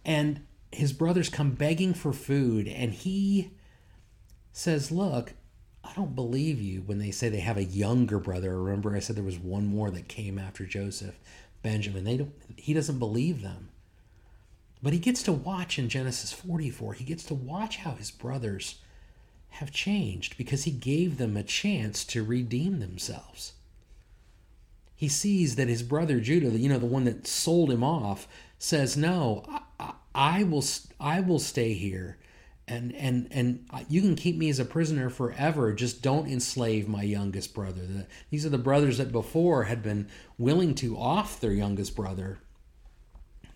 And 0.04 0.40
his 0.72 0.92
brothers 0.92 1.28
come 1.28 1.52
begging 1.52 1.94
for 1.94 2.12
food, 2.12 2.66
and 2.66 2.92
he 2.94 3.50
says, 4.52 4.90
Look, 4.90 5.34
I 5.82 5.92
don't 5.94 6.14
believe 6.14 6.60
you 6.60 6.82
when 6.82 6.98
they 6.98 7.10
say 7.10 7.28
they 7.28 7.40
have 7.40 7.56
a 7.56 7.64
younger 7.64 8.18
brother. 8.18 8.60
Remember, 8.60 8.94
I 8.94 9.00
said 9.00 9.16
there 9.16 9.24
was 9.24 9.38
one 9.38 9.66
more 9.66 9.90
that 9.90 10.08
came 10.08 10.38
after 10.38 10.64
Joseph, 10.64 11.18
Benjamin. 11.62 12.04
They 12.04 12.18
don't 12.18 12.32
he 12.56 12.74
doesn't 12.74 12.98
believe 12.98 13.42
them. 13.42 13.70
But 14.82 14.92
he 14.92 14.98
gets 14.98 15.22
to 15.24 15.32
watch 15.32 15.78
in 15.78 15.88
Genesis 15.88 16.32
44, 16.32 16.94
he 16.94 17.04
gets 17.04 17.24
to 17.24 17.34
watch 17.34 17.78
how 17.78 17.92
his 17.92 18.10
brothers 18.10 18.76
have 19.50 19.72
changed 19.72 20.38
because 20.38 20.64
he 20.64 20.70
gave 20.70 21.18
them 21.18 21.36
a 21.36 21.42
chance 21.42 22.04
to 22.04 22.24
redeem 22.24 22.78
themselves. 22.78 23.52
He 24.94 25.08
sees 25.08 25.56
that 25.56 25.68
his 25.68 25.82
brother 25.82 26.20
Judah, 26.20 26.50
you 26.50 26.68
know, 26.68 26.78
the 26.78 26.86
one 26.86 27.04
that 27.04 27.26
sold 27.26 27.70
him 27.70 27.82
off, 27.82 28.28
says, 28.58 28.96
"No, 28.96 29.44
I, 29.78 29.92
I 30.14 30.42
will, 30.44 30.64
I 30.98 31.20
will 31.20 31.38
stay 31.38 31.74
here, 31.74 32.18
and 32.70 32.94
and 32.94 33.28
and 33.30 33.66
you 33.88 34.00
can 34.00 34.14
keep 34.14 34.37
me 34.37 34.48
as 34.48 34.59
a 34.59 34.64
prisoner 34.64 35.11
forever. 35.11 35.72
Just 35.72 36.02
don't 36.02 36.28
enslave 36.28 36.88
my 36.88 37.02
youngest 37.02 37.52
brother." 37.52 37.85
The, 37.85 38.06
these 38.30 38.46
are 38.46 38.50
the 38.50 38.59
brothers 38.59 38.98
that 38.98 39.12
before 39.12 39.64
had 39.64 39.83
been 39.83 40.09
willing 40.38 40.74
to 40.76 40.96
off 40.96 41.40
their 41.40 41.52
youngest 41.52 41.96
brother. 41.96 42.38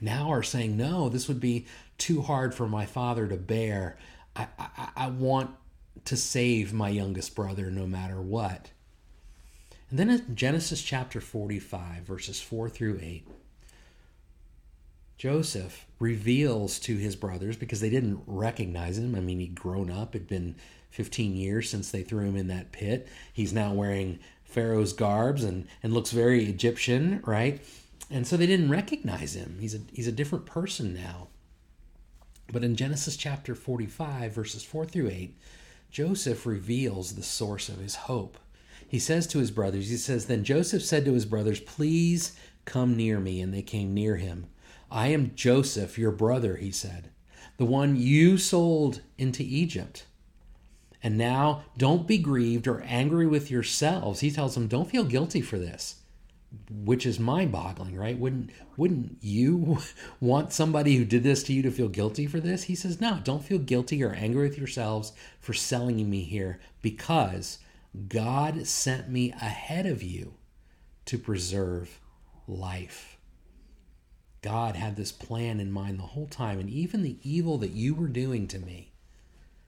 Now 0.01 0.31
are 0.31 0.43
saying, 0.43 0.77
"No, 0.77 1.09
this 1.09 1.29
would 1.29 1.41
be 1.41 1.67
too 1.97 2.23
hard 2.23 2.55
for 2.55 2.69
my 2.69 2.87
father 2.87 3.27
to 3.29 3.37
bear. 3.37 3.97
I, 4.37 4.49
I, 4.59 4.89
I 4.97 5.07
want 5.09 5.51
to 6.05 6.17
save 6.17 6.73
my 6.73 6.89
youngest 6.89 7.35
brother 7.35 7.71
no 7.71 7.87
matter 7.87 8.21
what. 8.21 8.71
And 9.91 9.99
then 9.99 10.11
in 10.11 10.35
Genesis 10.35 10.83
chapter 10.83 11.21
45, 11.21 12.03
verses 12.03 12.41
4 12.41 12.69
through 12.69 12.99
8, 13.01 13.29
Joseph 15.17 15.87
reveals 15.99 16.79
to 16.81 16.97
his 16.97 17.17
brothers 17.17 17.57
because 17.57 17.81
they 17.81 17.91
didn't 17.91 18.21
recognize 18.27 18.99
him. 18.99 19.15
I 19.15 19.21
mean, 19.21 19.41
he'd 19.41 19.59
grown 19.59 19.91
up, 19.91 20.15
it'd 20.15 20.29
been 20.29 20.57
15 20.91 21.37
years 21.37 21.71
since 21.71 21.91
they 21.91 22.03
threw 22.03 22.25
him 22.25 22.37
in 22.37 22.49
that 22.49 22.73
pit. 22.73 23.09
He's 23.33 23.53
now 23.53 23.73
wearing 23.73 24.19
Pharaoh's 24.45 24.93
garbs 24.93 25.43
and, 25.43 25.67
and 25.83 25.93
looks 25.93 26.11
very 26.11 26.45
Egyptian, 26.45 27.21
right? 27.25 27.61
And 28.11 28.27
so 28.27 28.37
they 28.37 28.47
didn't 28.47 28.71
recognize 28.71 29.35
him. 29.35 29.59
He's 29.61 29.75
a, 29.75 29.81
he's 29.93 30.07
a 30.07 30.13
different 30.13 30.47
person 30.47 30.95
now. 30.95 31.29
But 32.53 32.63
in 32.63 32.77
Genesis 32.77 33.17
chapter 33.17 33.55
45, 33.55 34.33
verses 34.33 34.63
4 34.63 34.87
through 34.87 35.09
8, 35.09 35.37
Joseph 35.91 36.45
reveals 36.45 37.15
the 37.15 37.23
source 37.23 37.69
of 37.69 37.79
his 37.79 37.95
hope. 37.95 38.39
He 38.87 38.99
says 38.99 39.27
to 39.29 39.39
his 39.39 39.51
brothers, 39.51 39.89
he 39.89 39.97
says, 39.97 40.27
Then 40.27 40.45
Joseph 40.45 40.83
said 40.83 41.05
to 41.07 41.15
his 41.15 41.25
brothers, 41.25 41.61
Please 41.61 42.37
come 42.65 42.97
near 42.97 43.19
me. 43.19 43.41
And 43.41 43.53
they 43.53 43.63
came 43.63 43.95
near 43.95 44.17
him. 44.17 44.47
I 44.95 45.09
am 45.09 45.35
Joseph, 45.35 45.99
your 45.99 46.13
brother, 46.13 46.57
he 46.57 46.71
said, 46.71 47.11
the 47.59 47.67
one 47.67 47.97
you 47.97 48.39
sold 48.39 49.03
into 49.19 49.43
Egypt. 49.43 50.07
And 51.03 51.19
now 51.19 51.65
don't 51.77 52.07
be 52.07 52.17
grieved 52.17 52.67
or 52.67 52.81
angry 52.87 53.27
with 53.27 53.51
yourselves. 53.51 54.21
He 54.21 54.31
tells 54.31 54.55
them, 54.55 54.69
Don't 54.69 54.91
feel 54.91 55.05
guilty 55.05 55.43
for 55.43 55.59
this 55.59 55.97
which 56.71 57.07
is 57.07 57.19
mind-boggling, 57.19 57.97
right? 57.97 58.19
Wouldn't 58.19 58.51
wouldn't 58.77 59.19
you 59.21 59.79
want 60.21 60.53
somebody 60.53 60.97
who 60.97 61.05
did 61.05 61.23
this 61.23 61.43
to 61.45 61.53
you 61.53 61.63
to 61.63 61.71
feel 61.71 61.89
guilty 61.89 62.27
for 62.27 62.41
this? 62.41 62.65
He 62.65 62.75
says, 62.75 63.01
"No, 63.01 63.21
don't 63.23 63.45
feel 63.45 63.59
guilty 63.59 64.03
or 64.03 64.13
angry 64.13 64.49
with 64.49 64.59
yourselves 64.59 65.13
for 65.41 65.53
selling 65.53 66.09
me 66.09 66.23
here 66.23 66.61
because 66.83 67.59
God 68.09 68.67
sent 68.67 69.09
me 69.09 69.33
ahead 69.33 69.87
of 69.87 70.03
you 70.03 70.35
to 71.07 71.19
preserve 71.19 72.01
life." 72.47 73.14
God 74.45 74.77
had 74.77 74.97
this 74.97 75.11
plan 75.11 75.59
in 75.59 75.73
mind 75.73 75.99
the 75.99 76.03
whole 76.03 76.27
time, 76.27 76.61
and 76.61 76.69
even 76.69 77.03
the 77.03 77.17
evil 77.23 77.57
that 77.57 77.71
you 77.71 77.95
were 77.95 78.09
doing 78.09 78.47
to 78.49 78.59
me, 78.59 78.93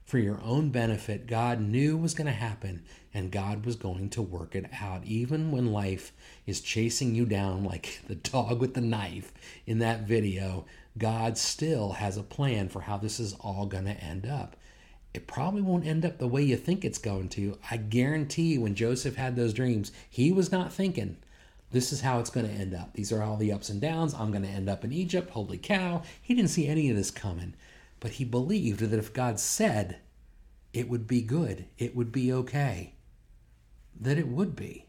for 0.04 0.18
your 0.18 0.38
own 0.44 0.68
benefit, 0.68 1.26
God 1.26 1.62
knew 1.62 1.96
was 1.96 2.12
going 2.12 2.26
to 2.26 2.32
happen 2.32 2.82
and 3.14 3.32
God 3.32 3.64
was 3.64 3.74
going 3.74 4.10
to 4.10 4.20
work 4.20 4.54
it 4.54 4.66
out. 4.78 5.02
Even 5.06 5.50
when 5.50 5.72
life 5.72 6.12
is 6.44 6.60
chasing 6.60 7.14
you 7.14 7.24
down 7.24 7.64
like 7.64 8.00
the 8.06 8.16
dog 8.16 8.60
with 8.60 8.74
the 8.74 8.82
knife 8.82 9.32
in 9.66 9.78
that 9.78 10.02
video, 10.02 10.66
God 10.98 11.38
still 11.38 11.92
has 11.92 12.18
a 12.18 12.22
plan 12.22 12.68
for 12.68 12.82
how 12.82 12.98
this 12.98 13.18
is 13.18 13.32
all 13.40 13.64
going 13.64 13.86
to 13.86 14.04
end 14.04 14.26
up. 14.26 14.56
It 15.14 15.26
probably 15.26 15.62
won't 15.62 15.86
end 15.86 16.04
up 16.04 16.18
the 16.18 16.28
way 16.28 16.42
you 16.42 16.58
think 16.58 16.84
it's 16.84 16.98
going 16.98 17.30
to. 17.30 17.58
I 17.70 17.78
guarantee 17.78 18.52
you, 18.52 18.60
when 18.60 18.74
Joseph 18.74 19.16
had 19.16 19.36
those 19.36 19.54
dreams, 19.54 19.90
he 20.10 20.32
was 20.32 20.52
not 20.52 20.70
thinking, 20.70 21.16
this 21.72 21.92
is 21.92 22.00
how 22.00 22.20
it's 22.20 22.30
going 22.30 22.46
to 22.46 22.52
end 22.52 22.74
up. 22.74 22.92
These 22.94 23.12
are 23.12 23.22
all 23.22 23.36
the 23.36 23.52
ups 23.52 23.68
and 23.68 23.80
downs. 23.80 24.14
I'm 24.14 24.30
going 24.30 24.44
to 24.44 24.48
end 24.48 24.68
up 24.68 24.84
in 24.84 24.92
Egypt. 24.92 25.30
Holy 25.30 25.58
cow. 25.58 26.02
He 26.22 26.34
didn't 26.34 26.50
see 26.50 26.66
any 26.66 26.90
of 26.90 26.96
this 26.96 27.10
coming. 27.10 27.54
But 28.00 28.12
he 28.12 28.24
believed 28.24 28.80
that 28.80 28.98
if 28.98 29.12
God 29.12 29.40
said 29.40 29.98
it 30.72 30.88
would 30.88 31.06
be 31.06 31.22
good, 31.22 31.66
it 31.78 31.96
would 31.96 32.12
be 32.12 32.32
okay, 32.32 32.94
that 33.98 34.18
it 34.18 34.28
would 34.28 34.54
be. 34.54 34.86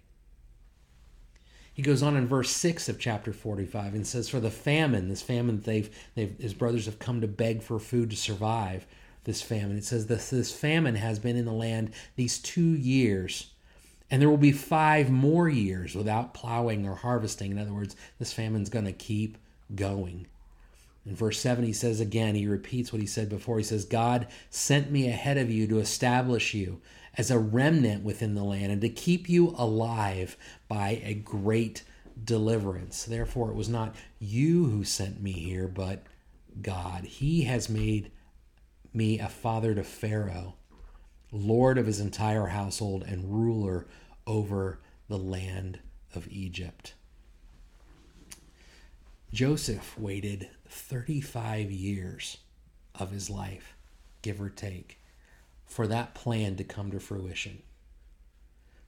He 1.74 1.84
goes 1.84 2.02
on 2.02 2.18
in 2.18 2.28
verse 2.28 2.50
6 2.50 2.90
of 2.90 3.00
chapter 3.00 3.32
45 3.32 3.94
and 3.94 4.06
says, 4.06 4.28
For 4.28 4.40
the 4.40 4.50
famine, 4.50 5.10
this 5.10 5.22
famine 5.22 5.62
they've, 5.62 5.96
they've 6.16 6.36
his 6.40 6.56
brothers 6.56 6.88
have 6.88 6.98
come 7.00 7.22
to 7.22 7.28
beg 7.28 7.62
for 7.62 7.80
food 7.80 8.10
to 8.10 8.16
survive 8.16 8.88
this 9.26 9.44
famine. 9.44 9.78
It 9.78 9.86
says 9.86 10.08
this, 10.08 10.32
this 10.32 10.52
famine 10.52 10.96
has 10.96 11.20
been 11.20 11.36
in 11.36 11.46
the 11.46 11.54
land 11.54 11.92
these 12.16 12.40
two 12.40 12.62
years. 12.62 13.52
And 14.10 14.22
there 14.22 14.30
will 14.30 14.38
be 14.38 14.54
five 14.54 15.10
more 15.10 15.50
years 15.50 15.96
without 15.96 16.34
plowing 16.34 16.88
or 16.88 16.96
harvesting. 16.96 17.52
In 17.52 17.60
other 17.60 17.74
words, 17.74 17.96
this 18.20 18.34
famine's 18.34 18.70
going 18.70 18.86
to 18.86 18.94
keep 18.94 19.38
going. 19.76 20.28
In 21.06 21.16
verse 21.16 21.40
7, 21.40 21.66
he 21.66 21.74
says 21.74 22.00
again, 22.00 22.36
he 22.36 22.48
repeats 22.48 22.92
what 22.92 23.02
he 23.02 23.08
said 23.08 23.30
before. 23.30 23.58
He 23.58 23.64
says, 23.64 23.86
God 23.86 24.28
sent 24.50 24.92
me 24.92 25.08
ahead 25.08 25.38
of 25.38 25.50
you 25.50 25.68
to 25.68 25.80
establish 25.80 26.54
you 26.54 26.82
as 27.18 27.32
a 27.32 27.40
remnant 27.40 28.04
within 28.04 28.36
the 28.36 28.44
land 28.44 28.72
and 28.72 28.82
to 28.82 28.90
keep 28.90 29.30
you 29.30 29.56
alive 29.58 30.38
by 30.68 31.02
a 31.04 31.14
great 31.14 31.84
deliverance. 32.24 33.06
Therefore, 33.06 33.50
it 33.50 33.56
was 33.56 33.70
not 33.70 33.96
you 34.20 34.66
who 34.66 34.84
sent 34.84 35.22
me 35.22 35.32
here, 35.32 35.68
but 35.68 36.04
God. 36.62 37.06
He 37.06 37.44
has 37.44 37.70
made 37.70 38.12
me 38.94 39.20
a 39.20 39.30
father 39.30 39.76
to 39.76 39.84
Pharaoh, 39.84 40.56
lord 41.32 41.78
of 41.78 41.86
his 41.86 42.00
entire 42.00 42.48
household, 42.48 43.04
and 43.04 43.34
ruler 43.34 43.88
over 44.26 44.80
the 45.08 45.18
land 45.18 45.80
of 46.16 46.28
Egypt. 46.30 46.94
Joseph 49.34 49.98
waited 50.00 50.50
35 50.70 51.72
years 51.72 52.38
of 52.96 53.12
his 53.12 53.30
life, 53.30 53.76
give 54.22 54.42
or 54.42 54.50
take, 54.50 55.00
for 55.66 55.86
that 55.88 56.16
plan 56.16 56.56
to 56.56 56.64
come 56.64 56.92
to 56.92 57.00
fruition. 57.00 57.62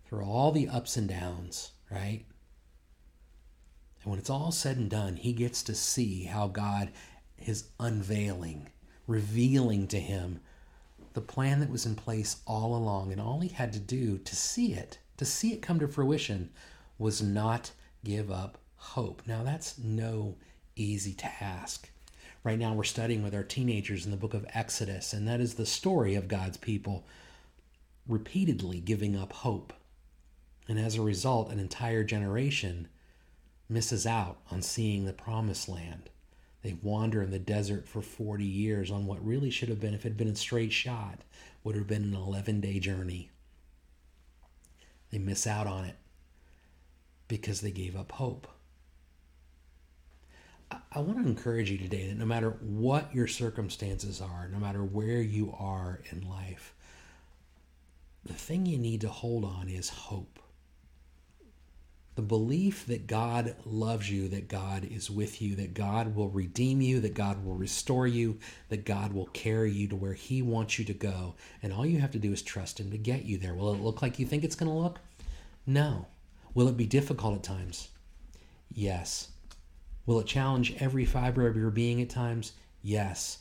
Through 0.05 0.23
all 0.23 0.51
the 0.51 0.67
ups 0.67 0.97
and 0.97 1.07
downs, 1.07 1.71
right? 1.91 2.25
And 4.01 4.11
when 4.11 4.19
it's 4.19 4.29
all 4.29 4.51
said 4.51 4.77
and 4.77 4.89
done, 4.89 5.17
he 5.17 5.33
gets 5.33 5.61
to 5.63 5.75
see 5.75 6.23
how 6.23 6.47
God 6.47 6.89
is 7.37 7.69
unveiling, 7.79 8.69
revealing 9.07 9.87
to 9.87 9.99
him 9.99 10.39
the 11.13 11.21
plan 11.21 11.59
that 11.59 11.69
was 11.69 11.85
in 11.85 11.95
place 11.95 12.37
all 12.45 12.75
along. 12.75 13.11
And 13.11 13.19
all 13.21 13.39
he 13.39 13.49
had 13.49 13.73
to 13.73 13.79
do 13.79 14.17
to 14.17 14.35
see 14.35 14.73
it, 14.73 14.99
to 15.17 15.25
see 15.25 15.53
it 15.53 15.61
come 15.61 15.79
to 15.79 15.87
fruition, 15.87 16.49
was 16.97 17.21
not 17.21 17.71
give 18.03 18.31
up 18.31 18.57
hope. 18.75 19.21
Now, 19.25 19.43
that's 19.43 19.77
no 19.77 20.35
easy 20.75 21.13
task. 21.13 21.89
Right 22.43 22.59
now, 22.59 22.73
we're 22.73 22.83
studying 22.83 23.21
with 23.21 23.35
our 23.35 23.43
teenagers 23.43 24.05
in 24.05 24.11
the 24.11 24.17
book 24.17 24.33
of 24.33 24.45
Exodus, 24.53 25.11
and 25.11 25.27
that 25.27 25.41
is 25.41 25.55
the 25.55 25.65
story 25.65 26.15
of 26.15 26.27
God's 26.29 26.57
people 26.57 27.05
repeatedly 28.07 28.79
giving 28.79 29.15
up 29.15 29.33
hope. 29.33 29.73
And 30.67 30.79
as 30.79 30.95
a 30.95 31.01
result, 31.01 31.51
an 31.51 31.59
entire 31.59 32.03
generation 32.03 32.87
misses 33.67 34.05
out 34.05 34.37
on 34.51 34.61
seeing 34.61 35.05
the 35.05 35.13
promised 35.13 35.67
land. 35.67 36.09
They 36.61 36.77
wander 36.81 37.21
in 37.21 37.31
the 37.31 37.39
desert 37.39 37.87
for 37.87 38.01
40 38.01 38.43
years 38.43 38.91
on 38.91 39.05
what 39.05 39.25
really 39.25 39.49
should 39.49 39.69
have 39.69 39.79
been, 39.79 39.93
if 39.93 40.05
it 40.05 40.09
had 40.09 40.17
been 40.17 40.27
a 40.27 40.35
straight 40.35 40.73
shot, 40.73 41.19
would 41.63 41.75
have 41.75 41.87
been 41.87 42.03
an 42.03 42.13
11 42.13 42.61
day 42.61 42.79
journey. 42.79 43.29
They 45.11 45.19
miss 45.19 45.47
out 45.47 45.67
on 45.67 45.85
it 45.85 45.95
because 47.27 47.61
they 47.61 47.71
gave 47.71 47.95
up 47.95 48.11
hope. 48.11 48.47
I 50.91 50.99
want 50.99 51.23
to 51.23 51.27
encourage 51.27 51.71
you 51.71 51.77
today 51.77 52.07
that 52.07 52.17
no 52.17 52.25
matter 52.25 52.51
what 52.61 53.13
your 53.13 53.27
circumstances 53.27 54.21
are, 54.21 54.49
no 54.51 54.59
matter 54.59 54.83
where 54.83 55.21
you 55.21 55.55
are 55.57 56.01
in 56.11 56.27
life, 56.27 56.75
the 58.23 58.33
thing 58.33 58.65
you 58.65 58.77
need 58.77 59.01
to 59.01 59.09
hold 59.09 59.45
on 59.45 59.69
is 59.69 59.89
hope. 59.89 60.38
The 62.19 62.25
belief 62.25 62.85
that 62.87 63.07
God 63.07 63.55
loves 63.65 64.11
you, 64.11 64.27
that 64.27 64.49
God 64.49 64.83
is 64.83 65.09
with 65.09 65.41
you, 65.41 65.55
that 65.55 65.73
God 65.73 66.17
will 66.17 66.27
redeem 66.27 66.81
you, 66.81 66.99
that 66.99 67.13
God 67.13 67.45
will 67.45 67.55
restore 67.55 68.07
you, 68.07 68.39
that 68.67 68.83
God 68.83 69.13
will 69.13 69.27
carry 69.27 69.71
you 69.71 69.87
to 69.87 69.95
where 69.95 70.15
He 70.15 70.41
wants 70.41 70.77
you 70.77 70.83
to 70.83 70.93
go. 70.93 71.35
And 71.63 71.71
all 71.71 71.85
you 71.85 71.99
have 71.99 72.11
to 72.11 72.19
do 72.19 72.33
is 72.33 72.41
trust 72.41 72.77
Him 72.77 72.91
to 72.91 72.97
get 72.97 73.23
you 73.23 73.37
there. 73.37 73.53
Will 73.53 73.73
it 73.73 73.79
look 73.79 74.01
like 74.01 74.19
you 74.19 74.25
think 74.25 74.43
it's 74.43 74.57
going 74.57 74.69
to 74.69 74.77
look? 74.77 74.99
No. 75.65 76.07
Will 76.53 76.67
it 76.67 76.75
be 76.75 76.85
difficult 76.85 77.35
at 77.35 77.43
times? 77.43 77.87
Yes. 78.69 79.29
Will 80.05 80.19
it 80.19 80.27
challenge 80.27 80.75
every 80.77 81.05
fiber 81.05 81.47
of 81.47 81.55
your 81.55 81.71
being 81.71 82.01
at 82.01 82.09
times? 82.09 82.51
Yes. 82.81 83.37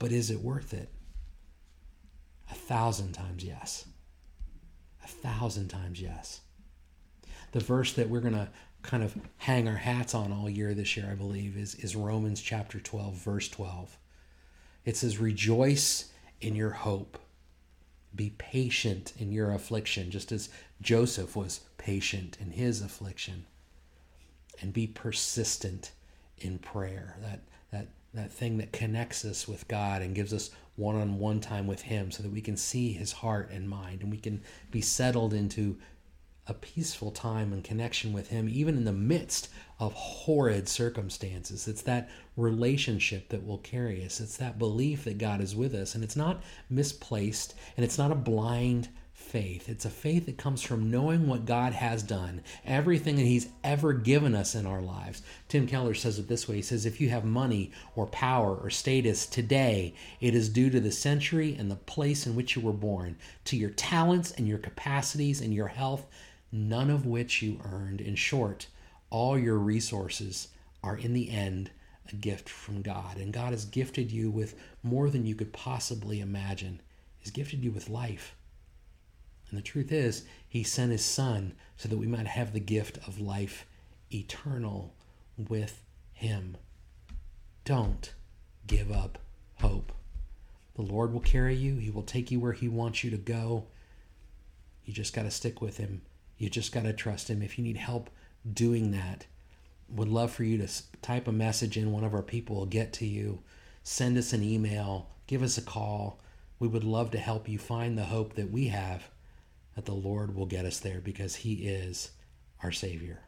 But 0.00 0.10
is 0.10 0.28
it 0.32 0.40
worth 0.40 0.74
it? 0.74 0.88
A 2.50 2.54
thousand 2.54 3.12
times 3.12 3.44
yes. 3.44 3.86
A 5.04 5.06
thousand 5.06 5.68
times 5.68 6.00
yes. 6.00 6.40
The 7.56 7.64
verse 7.64 7.94
that 7.94 8.10
we're 8.10 8.20
going 8.20 8.34
to 8.34 8.50
kind 8.82 9.02
of 9.02 9.16
hang 9.38 9.66
our 9.66 9.76
hats 9.76 10.14
on 10.14 10.30
all 10.30 10.50
year 10.50 10.74
this 10.74 10.94
year, 10.94 11.08
I 11.10 11.14
believe, 11.14 11.56
is, 11.56 11.74
is 11.76 11.96
Romans 11.96 12.42
chapter 12.42 12.78
12, 12.78 13.14
verse 13.14 13.48
12. 13.48 13.96
It 14.84 14.94
says, 14.94 15.16
Rejoice 15.16 16.10
in 16.42 16.54
your 16.54 16.68
hope. 16.68 17.18
Be 18.14 18.34
patient 18.36 19.14
in 19.18 19.32
your 19.32 19.52
affliction, 19.52 20.10
just 20.10 20.32
as 20.32 20.50
Joseph 20.82 21.34
was 21.34 21.60
patient 21.78 22.36
in 22.42 22.50
his 22.50 22.82
affliction 22.82 23.46
and 24.60 24.74
be 24.74 24.86
persistent 24.86 25.92
in 26.36 26.58
prayer. 26.58 27.16
That 27.22 27.40
that 27.70 27.88
that 28.12 28.32
thing 28.32 28.58
that 28.58 28.72
connects 28.72 29.24
us 29.24 29.48
with 29.48 29.66
God 29.66 30.02
and 30.02 30.14
gives 30.14 30.34
us 30.34 30.50
one-on-one 30.76 31.40
time 31.40 31.66
with 31.66 31.80
him 31.80 32.10
so 32.10 32.22
that 32.22 32.32
we 32.32 32.42
can 32.42 32.58
see 32.58 32.92
his 32.92 33.12
heart 33.12 33.48
and 33.50 33.66
mind 33.66 34.02
and 34.02 34.10
we 34.10 34.18
can 34.18 34.42
be 34.70 34.82
settled 34.82 35.32
into 35.32 35.78
a 36.48 36.54
peaceful 36.54 37.10
time 37.10 37.52
and 37.52 37.64
connection 37.64 38.12
with 38.12 38.28
him 38.28 38.48
even 38.48 38.76
in 38.76 38.84
the 38.84 38.92
midst 38.92 39.48
of 39.80 39.92
horrid 39.92 40.68
circumstances. 40.68 41.66
It's 41.66 41.82
that 41.82 42.08
relationship 42.36 43.28
that 43.30 43.46
will 43.46 43.58
carry 43.58 44.04
us. 44.04 44.20
It's 44.20 44.36
that 44.36 44.58
belief 44.58 45.04
that 45.04 45.18
God 45.18 45.40
is 45.40 45.56
with 45.56 45.74
us 45.74 45.94
and 45.94 46.04
it's 46.04 46.16
not 46.16 46.42
misplaced 46.70 47.54
and 47.76 47.84
it's 47.84 47.98
not 47.98 48.12
a 48.12 48.16
blind 48.16 48.88
faith. 49.16 49.68
It's 49.68 49.84
a 49.84 49.90
faith 49.90 50.26
that 50.26 50.38
comes 50.38 50.62
from 50.62 50.90
knowing 50.90 51.26
what 51.26 51.46
God 51.46 51.72
has 51.72 52.02
done, 52.02 52.42
everything 52.64 53.16
that 53.16 53.22
He's 53.22 53.48
ever 53.64 53.92
given 53.92 54.34
us 54.34 54.54
in 54.54 54.66
our 54.66 54.80
lives. 54.80 55.22
Tim 55.48 55.66
Keller 55.66 55.94
says 55.94 56.18
it 56.18 56.28
this 56.28 56.46
way 56.46 56.56
He 56.56 56.62
says, 56.62 56.86
If 56.86 57.00
you 57.00 57.08
have 57.08 57.24
money 57.24 57.72
or 57.96 58.06
power 58.06 58.54
or 58.54 58.70
status 58.70 59.26
today, 59.26 59.94
it 60.20 60.34
is 60.34 60.48
due 60.48 60.70
to 60.70 60.80
the 60.80 60.92
century 60.92 61.56
and 61.58 61.70
the 61.70 61.76
place 61.76 62.26
in 62.26 62.36
which 62.36 62.54
you 62.54 62.62
were 62.62 62.72
born, 62.72 63.16
to 63.46 63.56
your 63.56 63.70
talents 63.70 64.30
and 64.30 64.46
your 64.46 64.58
capacities 64.58 65.40
and 65.40 65.52
your 65.52 65.68
health, 65.68 66.06
none 66.52 66.90
of 66.90 67.06
which 67.06 67.42
you 67.42 67.60
earned. 67.64 68.00
In 68.00 68.14
short, 68.14 68.66
all 69.10 69.38
your 69.38 69.58
resources 69.58 70.48
are 70.82 70.96
in 70.96 71.12
the 71.12 71.30
end 71.30 71.70
a 72.10 72.14
gift 72.14 72.48
from 72.48 72.82
God. 72.82 73.16
And 73.16 73.32
God 73.32 73.52
has 73.52 73.64
gifted 73.64 74.10
you 74.10 74.30
with 74.30 74.54
more 74.82 75.10
than 75.10 75.26
you 75.26 75.34
could 75.34 75.52
possibly 75.52 76.20
imagine. 76.20 76.80
He's 77.18 77.32
gifted 77.32 77.64
you 77.64 77.70
with 77.70 77.88
life. 77.88 78.36
And 79.50 79.58
the 79.58 79.62
truth 79.62 79.92
is, 79.92 80.24
he 80.48 80.62
sent 80.62 80.92
his 80.92 81.04
son 81.04 81.54
so 81.76 81.88
that 81.88 81.98
we 81.98 82.06
might 82.06 82.26
have 82.26 82.52
the 82.52 82.60
gift 82.60 82.98
of 83.06 83.20
life 83.20 83.66
eternal 84.12 84.94
with 85.36 85.82
him. 86.12 86.56
Don't 87.64 88.12
give 88.66 88.90
up 88.90 89.18
hope. 89.60 89.92
The 90.74 90.82
Lord 90.82 91.12
will 91.12 91.20
carry 91.20 91.54
you, 91.54 91.76
he 91.76 91.90
will 91.90 92.02
take 92.02 92.30
you 92.30 92.38
where 92.38 92.52
he 92.52 92.68
wants 92.68 93.02
you 93.02 93.10
to 93.10 93.16
go. 93.16 93.66
You 94.84 94.92
just 94.92 95.14
got 95.14 95.22
to 95.22 95.30
stick 95.30 95.60
with 95.60 95.78
him. 95.78 96.02
You 96.38 96.50
just 96.50 96.72
got 96.72 96.84
to 96.84 96.92
trust 96.92 97.30
him. 97.30 97.42
If 97.42 97.58
you 97.58 97.64
need 97.64 97.76
help 97.76 98.10
doing 98.50 98.90
that, 98.92 99.26
would 99.88 100.08
love 100.08 100.32
for 100.32 100.44
you 100.44 100.58
to 100.58 100.68
type 101.00 101.28
a 101.28 101.32
message 101.32 101.76
in. 101.76 101.92
One 101.92 102.04
of 102.04 102.14
our 102.14 102.22
people 102.22 102.56
will 102.56 102.66
get 102.66 102.92
to 102.94 103.06
you. 103.06 103.40
Send 103.82 104.18
us 104.18 104.32
an 104.32 104.42
email. 104.42 105.08
Give 105.26 105.42
us 105.42 105.56
a 105.56 105.62
call. 105.62 106.20
We 106.58 106.68
would 106.68 106.84
love 106.84 107.10
to 107.12 107.18
help 107.18 107.48
you 107.48 107.58
find 107.58 107.96
the 107.96 108.04
hope 108.04 108.34
that 108.34 108.50
we 108.50 108.68
have 108.68 109.08
that 109.74 109.84
the 109.84 109.92
Lord 109.92 110.34
will 110.34 110.46
get 110.46 110.64
us 110.64 110.80
there 110.80 111.00
because 111.00 111.36
He 111.36 111.66
is 111.66 112.10
our 112.62 112.72
Savior. 112.72 113.20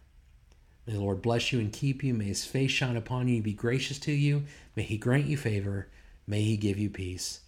May 0.86 0.94
the 0.94 1.00
Lord 1.00 1.20
bless 1.20 1.52
you 1.52 1.60
and 1.60 1.72
keep 1.72 2.02
you. 2.02 2.14
May 2.14 2.24
His 2.24 2.46
face 2.46 2.70
shine 2.70 2.96
upon 2.96 3.28
you, 3.28 3.42
be 3.42 3.52
gracious 3.52 3.98
to 4.00 4.12
you. 4.12 4.44
May 4.74 4.82
He 4.82 4.96
grant 4.96 5.26
you 5.26 5.36
favor. 5.36 5.88
May 6.26 6.42
He 6.42 6.56
give 6.56 6.78
you 6.78 6.88
peace. 6.88 7.40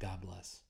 God 0.00 0.20
bless. 0.20 0.63